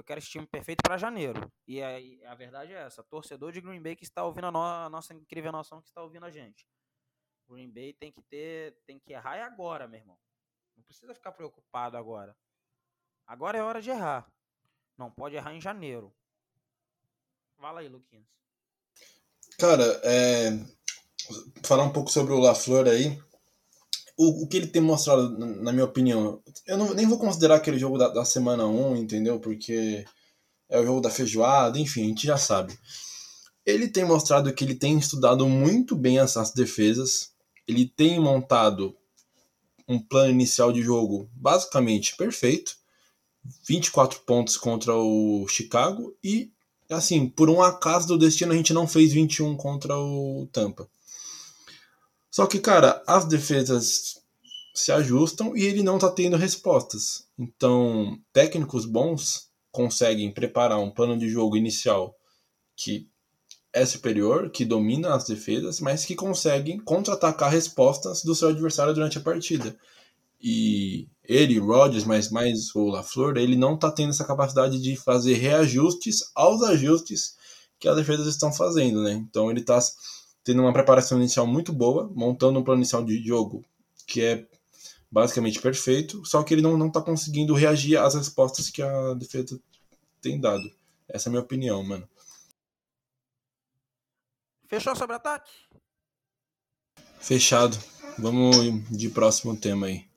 [0.00, 1.50] eu quero esse time perfeito para janeiro.
[1.66, 4.62] E a, a, verdade é essa: torcedor de Green Bay que está ouvindo a, no,
[4.62, 6.66] a nossa incrível noção que está ouvindo a gente.
[7.48, 10.18] Green Bay tem que ter, tem que errar e agora, meu irmão.
[10.76, 12.36] Não precisa ficar preocupado agora.
[13.26, 14.26] Agora é hora de errar.
[14.96, 16.14] Não pode errar em janeiro.
[17.56, 18.26] Fala aí, Luquinhas.
[19.58, 20.50] Cara, é...
[21.64, 23.20] falar um pouco sobre o LaFleur aí
[24.20, 27.78] o, o que ele tem mostrado, na minha opinião, eu não, nem vou considerar aquele
[27.78, 29.40] jogo da, da semana 1, entendeu?
[29.40, 30.04] Porque
[30.68, 32.78] é o jogo da feijoada, enfim, a gente já sabe.
[33.64, 37.32] Ele tem mostrado que ele tem estudado muito bem essas defesas,
[37.66, 38.94] ele tem montado
[39.88, 42.76] um plano inicial de jogo basicamente perfeito,
[43.66, 46.52] 24 pontos contra o Chicago e
[46.90, 50.86] assim, por um acaso do destino a gente não fez 21 contra o Tampa.
[52.30, 54.20] Só que, cara, as defesas
[54.74, 57.26] se ajustam e ele não tá tendo respostas.
[57.38, 62.14] Então, técnicos bons conseguem preparar um plano de jogo inicial
[62.76, 63.08] que
[63.72, 69.18] é superior, que domina as defesas, mas que conseguem contra-atacar respostas do seu adversário durante
[69.18, 69.76] a partida.
[70.40, 75.34] E ele, Rodgers, mas mais o LaFleur, ele não está tendo essa capacidade de fazer
[75.34, 77.36] reajustes aos ajustes
[77.78, 79.12] que as defesas estão fazendo, né?
[79.12, 79.78] Então ele está
[80.44, 83.64] tendo uma preparação inicial muito boa, montando um plano inicial de jogo
[84.06, 84.46] que é
[85.10, 89.60] basicamente perfeito, só que ele não está conseguindo reagir às respostas que a defesa
[90.20, 90.62] tem dado.
[91.08, 92.08] Essa é a minha opinião, mano.
[94.68, 95.50] Fechou sobre ataque?
[97.18, 97.76] Fechado.
[98.18, 98.56] Vamos
[98.90, 100.09] de próximo tema aí.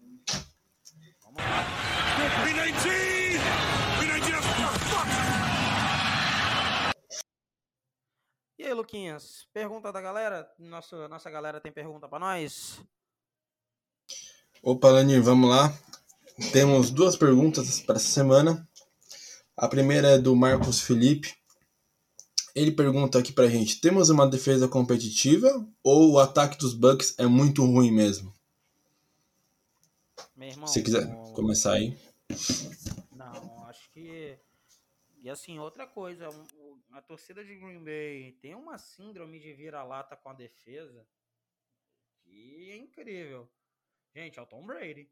[8.74, 10.50] Aí, Luquinhas, pergunta da galera?
[10.58, 12.82] Nossa, nossa galera tem pergunta para nós?
[14.62, 15.72] Opa, Lanir, vamos lá.
[16.52, 18.68] Temos duas perguntas para essa semana.
[19.56, 21.36] A primeira é do Marcos Felipe.
[22.56, 27.28] Ele pergunta aqui pra gente: temos uma defesa competitiva ou o ataque dos Bucks é
[27.28, 28.34] muito ruim mesmo?
[30.38, 31.98] Irmão, Se quiser começar aí.
[35.24, 36.28] E assim, outra coisa,
[36.92, 41.08] a torcida de Green Bay tem uma síndrome de vira-lata com a defesa
[42.20, 43.50] que é incrível.
[44.14, 45.10] Gente, é o Tom Brady.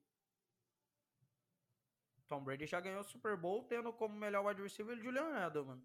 [2.27, 5.81] Tom Brady já ganhou o Super Bowl tendo como melhor wide receiver o Julian Edelman.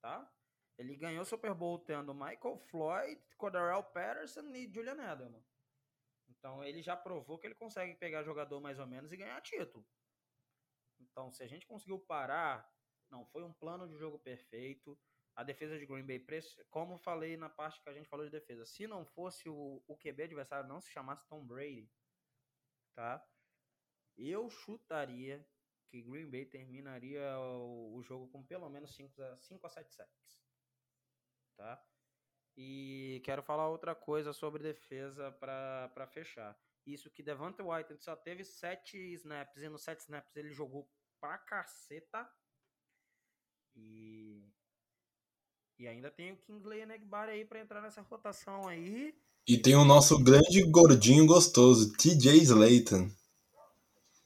[0.00, 0.32] Tá?
[0.78, 5.44] Ele ganhou o Super Bowl tendo Michael Floyd, Codarrell Patterson e Julian Edelman.
[6.30, 9.86] Então ele já provou que ele consegue pegar jogador mais ou menos e ganhar título.
[10.98, 12.75] Então, se a gente conseguiu parar
[13.10, 14.98] não, foi um plano de jogo perfeito.
[15.34, 16.24] A defesa de Green Bay,
[16.70, 19.96] como falei na parte que a gente falou de defesa, se não fosse o, o
[19.96, 21.90] QB adversário, não se chamasse Tom Brady,
[22.94, 23.22] tá?
[24.16, 25.46] Eu chutaria
[25.88, 29.92] que Green Bay terminaria o, o jogo com pelo menos 5 a, 5 a 7
[29.92, 30.40] sacks,
[31.54, 31.86] tá?
[32.56, 36.58] E quero falar outra coisa sobre defesa para fechar.
[36.86, 40.88] Isso que Devante White só teve sete snaps e nos sete snaps ele jogou
[41.20, 42.30] pra caceta.
[43.76, 44.42] E
[45.78, 49.14] e ainda tem o Kingsley Enegbar aí para entrar nessa rotação aí.
[49.46, 53.10] E tem o nosso grande gordinho gostoso, TJ Slayton.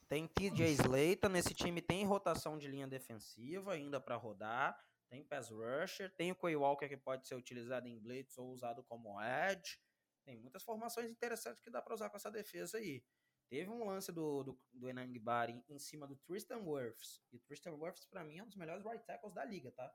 [0.09, 4.78] Tem TJ Slayton, nesse time tem rotação de linha defensiva ainda para rodar.
[5.09, 8.84] Tem pass rusher, tem o Quay Walker que pode ser utilizado em blitz ou usado
[8.84, 9.78] como edge.
[10.24, 13.03] Tem muitas formações interessantes que dá para usar com essa defesa aí.
[13.51, 17.20] Teve um lance do, do, do Enangbar em, em cima do Tristan Wirfs.
[17.30, 19.92] E o Tristan Wirfs, para mim, é um dos melhores right tackles da liga, tá?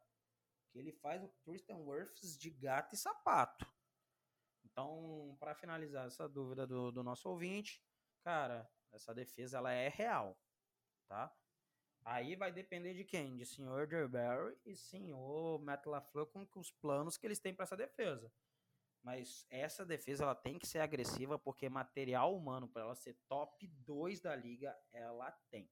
[0.76, 3.66] que ele faz o Tristan Wirfs de gato e sapato.
[4.66, 7.82] Então, para finalizar essa dúvida do, do nosso ouvinte,
[8.22, 10.38] cara, essa defesa ela é real,
[11.08, 11.34] tá?
[12.03, 13.38] Aí vai depender de quem?
[13.38, 17.78] De senhor Derberry e senhor Matt LaFleur com os planos que eles têm para essa
[17.78, 18.30] defesa.
[19.06, 23.68] Mas essa defesa ela tem que ser agressiva porque material humano para ela ser top
[23.86, 25.70] 2 da liga, ela tem.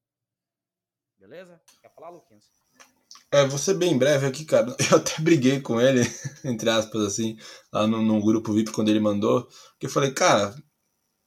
[1.17, 1.59] Beleza?
[1.81, 2.45] Quer falar, Luquinhas?
[3.31, 4.67] É, vou ser bem breve aqui, cara.
[4.91, 6.01] Eu até briguei com ele,
[6.45, 7.35] entre aspas, assim,
[7.71, 9.47] lá no, no grupo VIP quando ele mandou.
[9.71, 10.55] Porque eu falei, cara,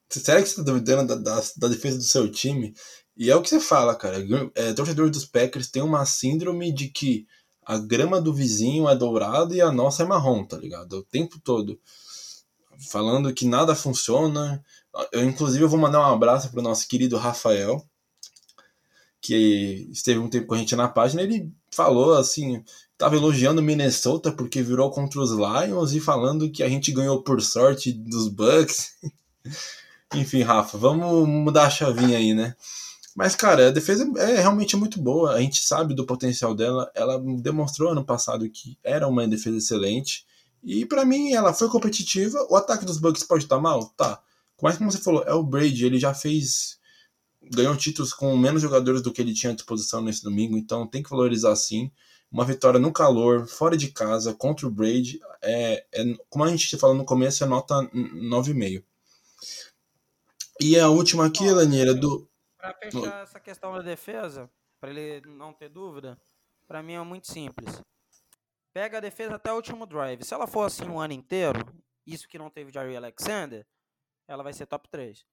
[0.09, 2.73] será que você tá duvidando da, da, da, defesa do seu time?
[3.17, 4.17] E é o que você fala, cara.
[4.55, 7.27] É, torcedor dos Packers tem uma síndrome de que
[7.67, 10.93] a grama do vizinho é dourada e a nossa é marrom, tá ligado?
[10.93, 11.77] O tempo todo.
[12.89, 14.63] Falando que nada funciona.
[15.11, 17.85] Eu, inclusive, eu vou mandar um abraço pro nosso querido Rafael,
[19.19, 22.63] que esteve um tempo com a gente na página, ele falou assim,
[22.93, 27.41] estava elogiando Minnesota porque virou contra os Lions e falando que a gente ganhou por
[27.41, 28.93] sorte dos Bucks.
[30.15, 32.55] Enfim, Rafa, vamos mudar a chavinha aí, né?
[33.17, 35.33] Mas, cara, a defesa é realmente muito boa.
[35.33, 36.91] A gente sabe do potencial dela.
[36.93, 40.23] Ela demonstrou ano passado que era uma defesa excelente.
[40.63, 42.45] E para mim, ela foi competitiva.
[42.47, 43.89] O ataque dos Bucks pode estar mal?
[43.97, 44.21] Tá.
[44.61, 45.83] Mas, como você falou, é o Brady.
[45.83, 46.77] Ele já fez
[47.51, 51.01] ganhou títulos com menos jogadores do que ele tinha à disposição nesse domingo, então tem
[51.01, 51.91] que valorizar sim.
[52.31, 56.77] Uma vitória no calor, fora de casa, contra o Braid, é, é, como a gente
[56.77, 58.83] falou no começo, é nota 9,5.
[60.59, 62.27] E a última aqui, Laneira, do.
[62.73, 64.49] Para fechar essa questão da defesa,
[64.79, 66.19] para ele não ter dúvida,
[66.67, 67.81] para mim é muito simples.
[68.73, 70.23] Pega a defesa até o último drive.
[70.23, 71.59] Se ela for assim um ano inteiro,
[72.05, 73.65] isso que não teve Jerry Alexander,
[74.27, 75.25] ela vai ser top 3.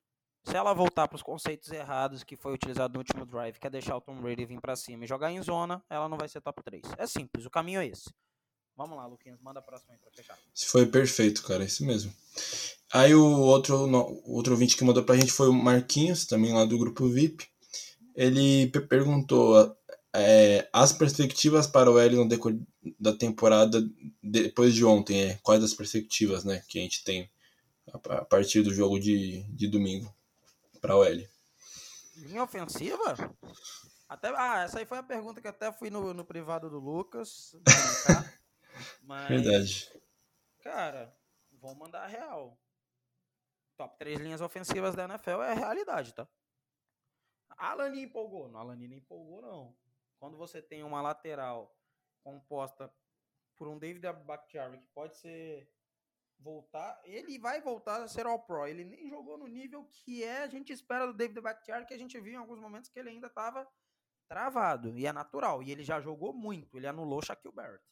[0.47, 3.71] Se ela voltar para os conceitos errados que foi utilizado no último drive, que é
[3.71, 6.41] deixar o Tom Brady vir para cima e jogar em zona, ela não vai ser
[6.41, 6.83] top 3.
[6.99, 8.13] É simples, o caminho é esse.
[8.77, 10.39] Vamos lá, Luquinhas, manda a próxima aí para fechar.
[10.67, 12.13] Foi perfeito, cara, isso mesmo.
[12.93, 16.53] Aí o outro, no, outro ouvinte que mandou para a gente foi o Marquinhos, também
[16.53, 17.49] lá do grupo VIP.
[18.17, 19.77] Ele perguntou
[20.13, 22.61] é, as perspectivas para o L no decorrer
[22.99, 23.83] da temporada
[24.23, 27.31] depois de ontem, é, quais as perspectivas né, que a gente tem
[27.93, 30.13] a partir do jogo de, de domingo
[30.81, 31.29] para o L.
[32.17, 33.17] Linha ofensiva?
[34.09, 37.57] Até, ah, essa aí foi a pergunta que até fui no, no privado do Lucas.
[39.03, 40.03] Mas, Verdade.
[40.61, 41.17] Cara,
[41.53, 42.59] vou mandar a real.
[43.77, 46.29] Top 3 linhas ofensivas da NFL é a realidade, tá?
[47.57, 48.49] Alani empolgou.
[48.49, 49.77] Não, Alani não empolgou, não.
[50.19, 51.77] Quando você tem uma lateral
[52.23, 52.93] composta
[53.57, 55.71] por um David Bakhtiari que pode ser
[56.39, 58.67] voltar, ele vai voltar a ser All-Pro.
[58.67, 61.99] Ele nem jogou no nível que é a gente espera do David Bakhtiari, que a
[61.99, 63.69] gente viu em alguns momentos que ele ainda estava
[64.29, 65.63] travado, e é natural.
[65.63, 67.85] E ele já jogou muito, ele anulou Shaquille Barrett.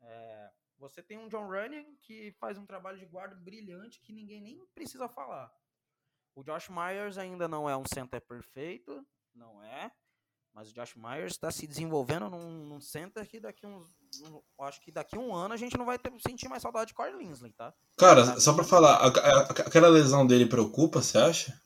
[0.00, 4.40] É, você tem um John Running que faz um trabalho de guarda brilhante que ninguém
[4.40, 5.52] nem precisa falar.
[6.34, 9.90] O Josh Myers ainda não é um center perfeito, não é.
[10.54, 13.88] Mas o Josh Myers está se desenvolvendo num, num, center que daqui uns.
[14.22, 16.94] Um, acho que daqui um ano a gente não vai ter, sentir mais saudade de
[16.94, 17.72] Corey Linsley, tá?
[17.96, 21.60] Cara, tá só pra falar, a, a, aquela lesão dele preocupa, você acha?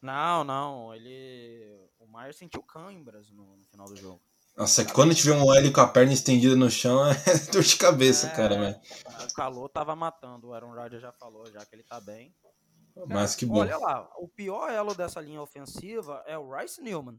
[0.00, 0.94] Não, não.
[0.94, 1.88] Ele.
[1.98, 4.22] O Myers sentiu câimbras no, no final do jogo.
[4.60, 7.62] Nossa, é que quando tiver um L com a perna estendida no chão é dor
[7.62, 8.78] de cabeça, é, cara, velho.
[9.24, 12.36] O calor tava matando, o Aaron Rodgers já falou, já que ele tá bem.
[13.08, 13.60] Mas que bom.
[13.60, 17.18] Olha lá, o pior elo dessa linha ofensiva é o Rice Newman.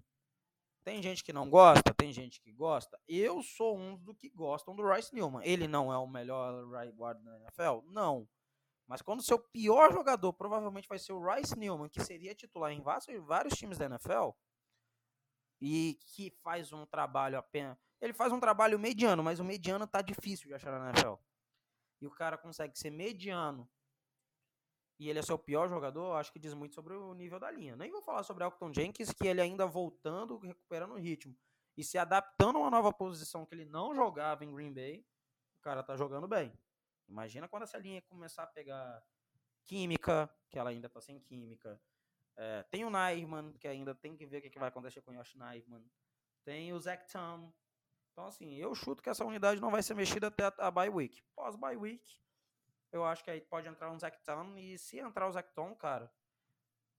[0.83, 2.95] Tem gente que não gosta, tem gente que gosta.
[3.07, 5.41] Eu sou um dos que gostam do Rice Newman.
[5.43, 7.89] Ele não é o melhor right guard da NFL?
[7.91, 8.27] Não.
[8.87, 12.71] Mas quando o seu pior jogador provavelmente vai ser o Rice Newman, que seria titular
[12.71, 14.29] em vários, vários times da NFL,
[15.61, 17.77] e que faz um trabalho apenas.
[18.01, 21.15] Ele faz um trabalho mediano, mas o mediano tá difícil de achar na NFL.
[22.01, 23.69] E o cara consegue ser mediano
[25.01, 27.75] e ele é seu pior jogador, acho que diz muito sobre o nível da linha.
[27.75, 31.35] Nem vou falar sobre Alton Jenkins, que ele ainda voltando, recuperando o ritmo
[31.75, 35.03] e se adaptando a uma nova posição que ele não jogava em Green Bay,
[35.57, 36.53] o cara tá jogando bem.
[37.09, 39.03] Imagina quando essa linha começar a pegar
[39.63, 41.81] Química, que ela ainda tá sem química.
[42.43, 45.11] É, tem o Nairman, que ainda tem que ver o que, que vai acontecer com
[45.11, 45.85] o Yoshi Nairman.
[46.43, 47.53] Tem o Zach Tom.
[48.11, 50.89] Então, assim, eu chuto que essa unidade não vai ser mexida até a, a bye
[50.89, 51.21] week.
[51.35, 52.19] Pós bye week,
[52.91, 54.57] eu acho que aí pode entrar um Zach Tom.
[54.57, 56.11] E se entrar o Zach Tom, cara,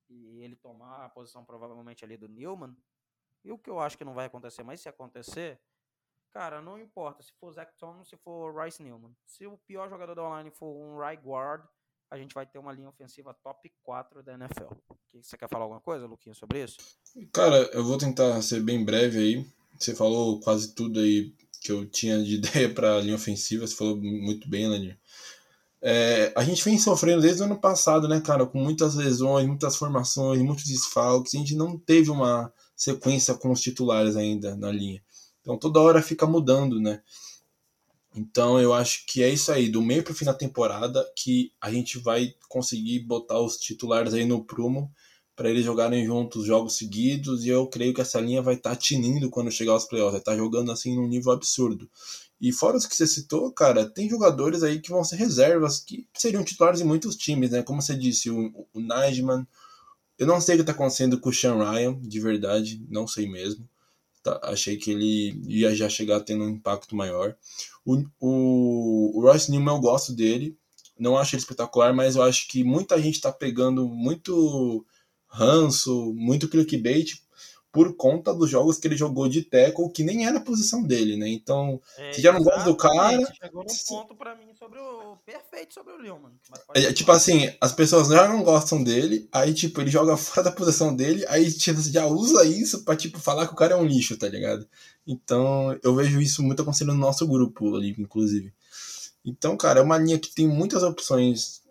[0.08, 2.76] e ele tomar a posição provavelmente ali do Newman,
[3.42, 5.60] e o que eu acho que não vai acontecer, mas se acontecer,
[6.30, 9.12] cara, não importa se for Zach Tom, se for Rice Newman.
[9.26, 11.66] Se o pior jogador da online for um right guard,
[12.08, 15.01] a gente vai ter uma linha ofensiva top 4 da NFL.
[15.20, 16.78] Você quer falar alguma coisa, Luquinha, sobre isso?
[17.32, 19.46] Cara, eu vou tentar ser bem breve aí.
[19.78, 23.66] Você falou quase tudo aí que eu tinha de ideia para a linha ofensiva.
[23.66, 24.98] Você falou muito bem, Lanir.
[25.84, 29.76] É, a gente vem sofrendo desde o ano passado, né, cara, com muitas lesões, muitas
[29.76, 31.34] formações, muitos desfalques.
[31.34, 35.02] A gente não teve uma sequência com os titulares ainda na linha.
[35.40, 37.02] Então toda hora fica mudando, né?
[38.14, 41.52] Então eu acho que é isso aí, do meio para o fim da temporada, que
[41.60, 44.92] a gente vai conseguir botar os titulares aí no prumo
[45.34, 48.76] para eles jogarem juntos jogos seguidos e eu creio que essa linha vai estar tá
[48.76, 51.90] tinindo quando chegar aos playoffs, vai estar tá jogando assim num nível absurdo.
[52.40, 56.06] E fora os que você citou, cara, tem jogadores aí que vão ser reservas que
[56.12, 57.62] seriam titulares em muitos times, né?
[57.62, 59.46] Como você disse, o, o Najman,
[60.18, 63.28] eu não sei o que está acontecendo com o Sean Ryan, de verdade, não sei
[63.28, 63.68] mesmo.
[64.22, 67.36] Tá, achei que ele ia já chegar tendo um impacto maior.
[67.84, 70.56] O, o, o Royce Newman eu gosto dele,
[70.98, 74.86] não acho ele espetacular, mas eu acho que muita gente está pegando muito
[75.26, 77.20] ranço, muito clickbait
[77.72, 81.16] por conta dos jogos que ele jogou de tackle, que nem era a posição dele,
[81.16, 81.26] né?
[81.30, 83.18] Então, é, se já não gosta do cara.
[83.34, 85.16] Chegou num ponto pra mim sobre o.
[85.24, 86.32] Perfeito sobre o Lehman.
[86.74, 90.52] É, tipo assim, as pessoas já não gostam dele, aí, tipo, ele joga fora da
[90.52, 93.86] posição dele, aí tipo, já usa isso pra, tipo, falar que o cara é um
[93.86, 94.68] lixo, tá ligado?
[95.06, 98.52] Então, eu vejo isso muito acontecendo no nosso grupo ali, inclusive.
[99.24, 101.61] Então, cara, é uma linha que tem muitas opções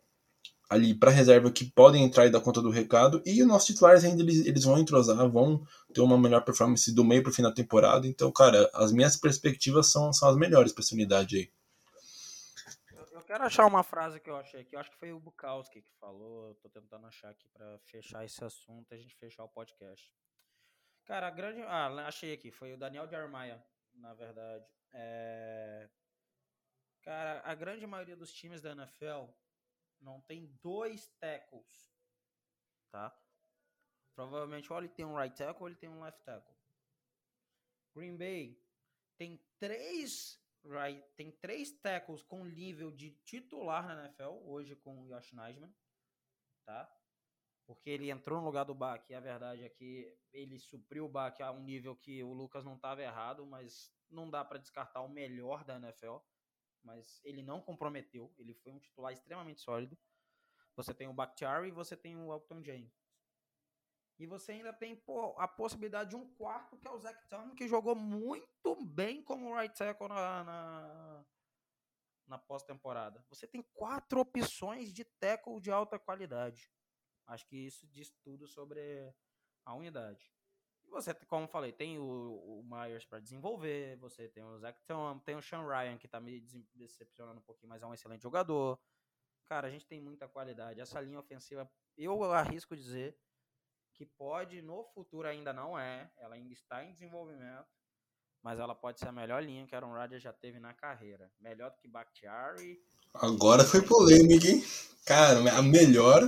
[0.71, 3.21] ali para reserva que podem entrar e dar conta do recado.
[3.25, 7.03] E os nossos titulares ainda eles, eles vão entrosar, vão ter uma melhor performance do
[7.03, 8.07] meio para o fim da temporada.
[8.07, 11.51] Então, cara, as minhas perspectivas são, são as melhores para essa unidade aí.
[13.11, 14.73] Eu quero achar uma frase que eu achei aqui.
[14.73, 16.55] Eu acho que foi o Bukowski que falou.
[16.55, 20.09] Tô tentando achar aqui para fechar esse assunto e a gente fechar o podcast.
[21.05, 21.61] Cara, a grande.
[21.63, 22.49] Ah, achei aqui.
[22.49, 23.61] Foi o Daniel Jeremiah,
[23.93, 24.65] na verdade.
[24.93, 25.89] É...
[27.03, 29.27] Cara, a grande maioria dos times da NFL
[30.01, 31.93] não tem dois tackles,
[32.91, 33.15] tá?
[34.15, 36.55] Provavelmente ou ele tem um right tackle ou ele tem um left tackle.
[37.95, 38.61] Green Bay
[39.17, 45.07] tem três right, tem três tackles com nível de titular na NFL hoje com o
[45.07, 45.73] Josh Nijman,
[46.65, 46.91] tá?
[47.65, 51.09] Porque ele entrou no lugar do Bach e a verdade é que ele supriu o
[51.09, 55.01] Bach a um nível que o Lucas não estava errado, mas não dá para descartar
[55.01, 56.17] o melhor da NFL
[56.83, 58.33] mas ele não comprometeu.
[58.37, 59.97] Ele foi um titular extremamente sólido.
[60.75, 62.93] Você tem o Bakhtiari e você tem o Elton James.
[64.17, 67.55] E você ainda tem pô, a possibilidade de um quarto, que é o Zach Tom,
[67.55, 71.25] que jogou muito bem como right tackle na, na,
[72.27, 73.25] na pós-temporada.
[73.29, 76.71] Você tem quatro opções de tackle de alta qualidade.
[77.25, 79.11] Acho que isso diz tudo sobre
[79.65, 80.31] a unidade
[80.91, 85.35] você, como falei, tem o, o Myers para desenvolver, você tem o Zach Tom, tem
[85.35, 86.41] o Sean Ryan, que tá me
[86.75, 88.79] decepcionando um pouquinho, mas é um excelente jogador.
[89.45, 90.79] Cara, a gente tem muita qualidade.
[90.79, 93.17] Essa linha ofensiva, eu arrisco dizer
[93.93, 97.67] que pode, no futuro ainda não é, ela ainda está em desenvolvimento,
[98.41, 101.31] mas ela pode ser a melhor linha que Aaron Rodgers já teve na carreira.
[101.39, 102.81] Melhor do que Bakhtiari.
[103.13, 104.63] Agora foi polêmica, hein?
[105.05, 106.21] Cara, a melhor.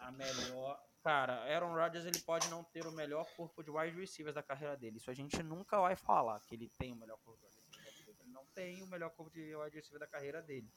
[0.00, 4.34] A melhor Cara, Aaron Rodgers ele pode não ter o melhor corpo de wide receivers
[4.34, 4.96] da carreira dele.
[4.96, 8.14] Isso a gente nunca vai falar que ele tem o melhor corpo de wide receiver.
[8.20, 10.68] Ele não tem o melhor corpo de wide receiver da carreira dele.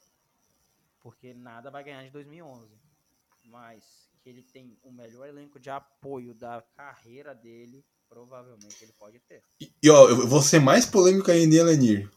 [1.01, 2.69] Porque nada vai ganhar de 2011.
[3.45, 9.19] Mas que ele tem o melhor elenco de apoio da carreira dele, provavelmente ele pode
[9.19, 9.43] ter.
[9.59, 12.09] E, ó, eu vou ser mais polêmico ainda, Elenir.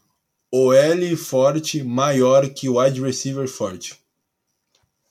[0.51, 4.04] O L forte maior que o wide receiver forte.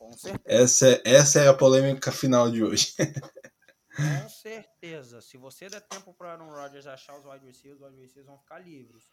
[0.05, 0.43] Com certeza.
[0.45, 2.95] Essa, é, essa é a polêmica final de hoje.
[3.97, 5.23] Com certeza.
[5.23, 8.39] Se você der tempo para Aaron Rodgers achar os wide receivers, os wide receivers vão
[8.39, 9.05] ficar livres.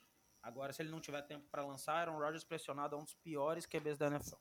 [0.44, 3.66] Agora, se ele não tiver tempo para lançar, Aaron Rodgers pressionado é um dos piores
[3.66, 4.36] QBs da NFL.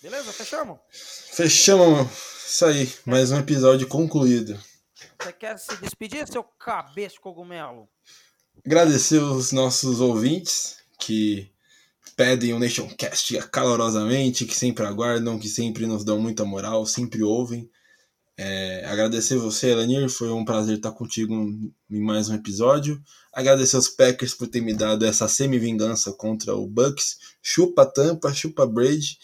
[0.00, 0.32] Beleza?
[0.32, 0.78] Fechamos?
[1.32, 2.08] Fechamos.
[2.46, 2.94] Isso aí.
[3.04, 4.62] Mais um episódio concluído.
[5.20, 7.88] Você quer se despedir, seu cabeça cogumelo?
[8.64, 11.52] Agradecer os nossos ouvintes que
[12.16, 17.70] pedem o Nationcast calorosamente, que sempre aguardam, que sempre nos dão muita moral, sempre ouvem.
[18.36, 21.34] É, agradecer você, Elanir, foi um prazer estar contigo
[21.90, 23.00] em mais um episódio.
[23.32, 27.18] Agradecer aos Packers por ter me dado essa semi-vingança contra o Bucks.
[27.42, 29.18] Chupa Tampa, chupa Braid.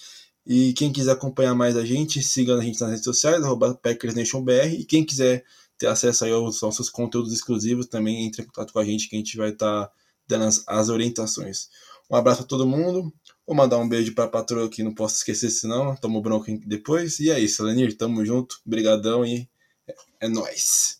[0.46, 3.42] E quem quiser acompanhar mais a gente, siga a gente nas redes sociais,
[3.82, 4.80] PackersNationBR.
[4.80, 5.44] E quem quiser
[5.76, 9.16] ter acesso aí aos nossos conteúdos exclusivos, também entre em contato com a gente que
[9.16, 9.90] a gente vai estar
[10.26, 11.68] dando as, as, orientações.
[12.10, 13.12] Um abraço a todo mundo.
[13.46, 17.20] Vou mandar um beijo para a patroa que não posso esquecer, senão tomo bronca depois.
[17.20, 18.60] E é isso, Lenir, tamo junto.
[18.64, 19.48] Brigadão e
[19.86, 20.98] é, é nóis.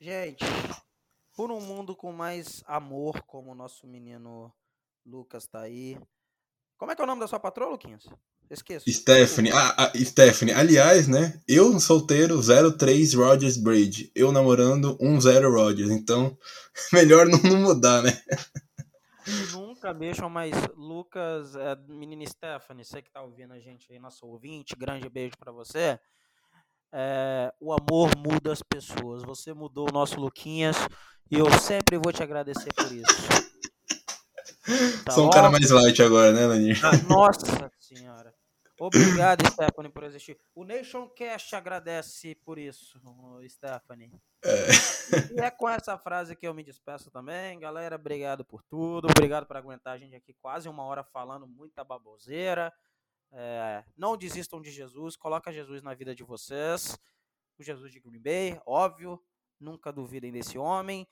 [0.00, 0.44] Gente,
[1.34, 4.52] por um mundo com mais amor, como o nosso menino
[5.04, 5.98] Lucas tá aí.
[6.76, 8.04] Como é que é o nome da sua patroa, Luquinhas?
[8.48, 8.90] Esqueço.
[8.90, 9.50] Stephanie.
[9.52, 10.54] Ah, ah, Stephanie.
[10.54, 11.40] Aliás, né?
[11.48, 14.10] Eu solteiro 03 Rogers Braid.
[14.14, 15.90] Eu namorando 10 Rogers.
[15.90, 16.36] Então,
[16.92, 18.20] melhor não, não mudar, né?
[19.52, 20.54] Nunca mexam mais.
[20.76, 25.36] Lucas, é, menina Stephanie, você que tá ouvindo a gente aí, nosso ouvinte, grande beijo
[25.38, 25.98] para você.
[26.92, 29.22] É, o amor muda as pessoas.
[29.24, 30.76] Você mudou o nosso Luquinhas
[31.30, 33.06] e eu sempre vou te agradecer por isso.
[35.04, 36.84] Tá Sou um cara mais light agora, né, Lanir?
[36.84, 37.70] Ah, nossa.
[38.78, 40.38] Obrigado, Stephanie, por existir.
[40.54, 43.00] O Nation Cast agradece por isso,
[43.48, 44.12] Stephanie.
[44.44, 45.34] É.
[45.34, 47.58] E é com essa frase que eu me despeço também.
[47.58, 49.08] Galera, obrigado por tudo.
[49.08, 52.72] Obrigado por aguentar a gente aqui quase uma hora falando muita baboseira.
[53.32, 55.16] É, não desistam de Jesus.
[55.16, 56.98] Coloca Jesus na vida de vocês.
[57.58, 59.18] O Jesus de Green Bay, óbvio.
[59.58, 61.08] Nunca duvidem desse homem.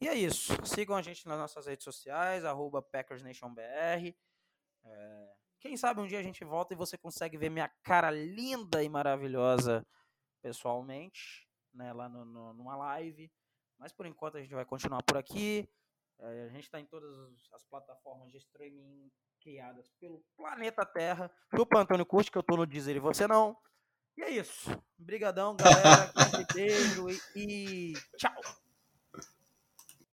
[0.00, 0.52] E é isso.
[0.66, 4.16] Sigam a gente nas nossas redes sociais, arroba PackersNationBR.
[4.84, 5.34] É,
[5.64, 8.88] quem sabe um dia a gente volta e você consegue ver minha cara linda e
[8.88, 9.82] maravilhosa
[10.42, 13.32] pessoalmente, né, lá no, no, numa live.
[13.78, 15.66] Mas por enquanto a gente vai continuar por aqui.
[16.20, 17.10] É, a gente está em todas
[17.54, 19.10] as plataformas de streaming
[19.40, 21.32] criadas pelo planeta Terra.
[21.56, 23.56] Chupa Antônio Curte, que eu tô no Deezer e você não.
[24.18, 24.70] E é isso.
[25.00, 26.12] Obrigadão, galera.
[26.52, 28.34] beijo e, e tchau.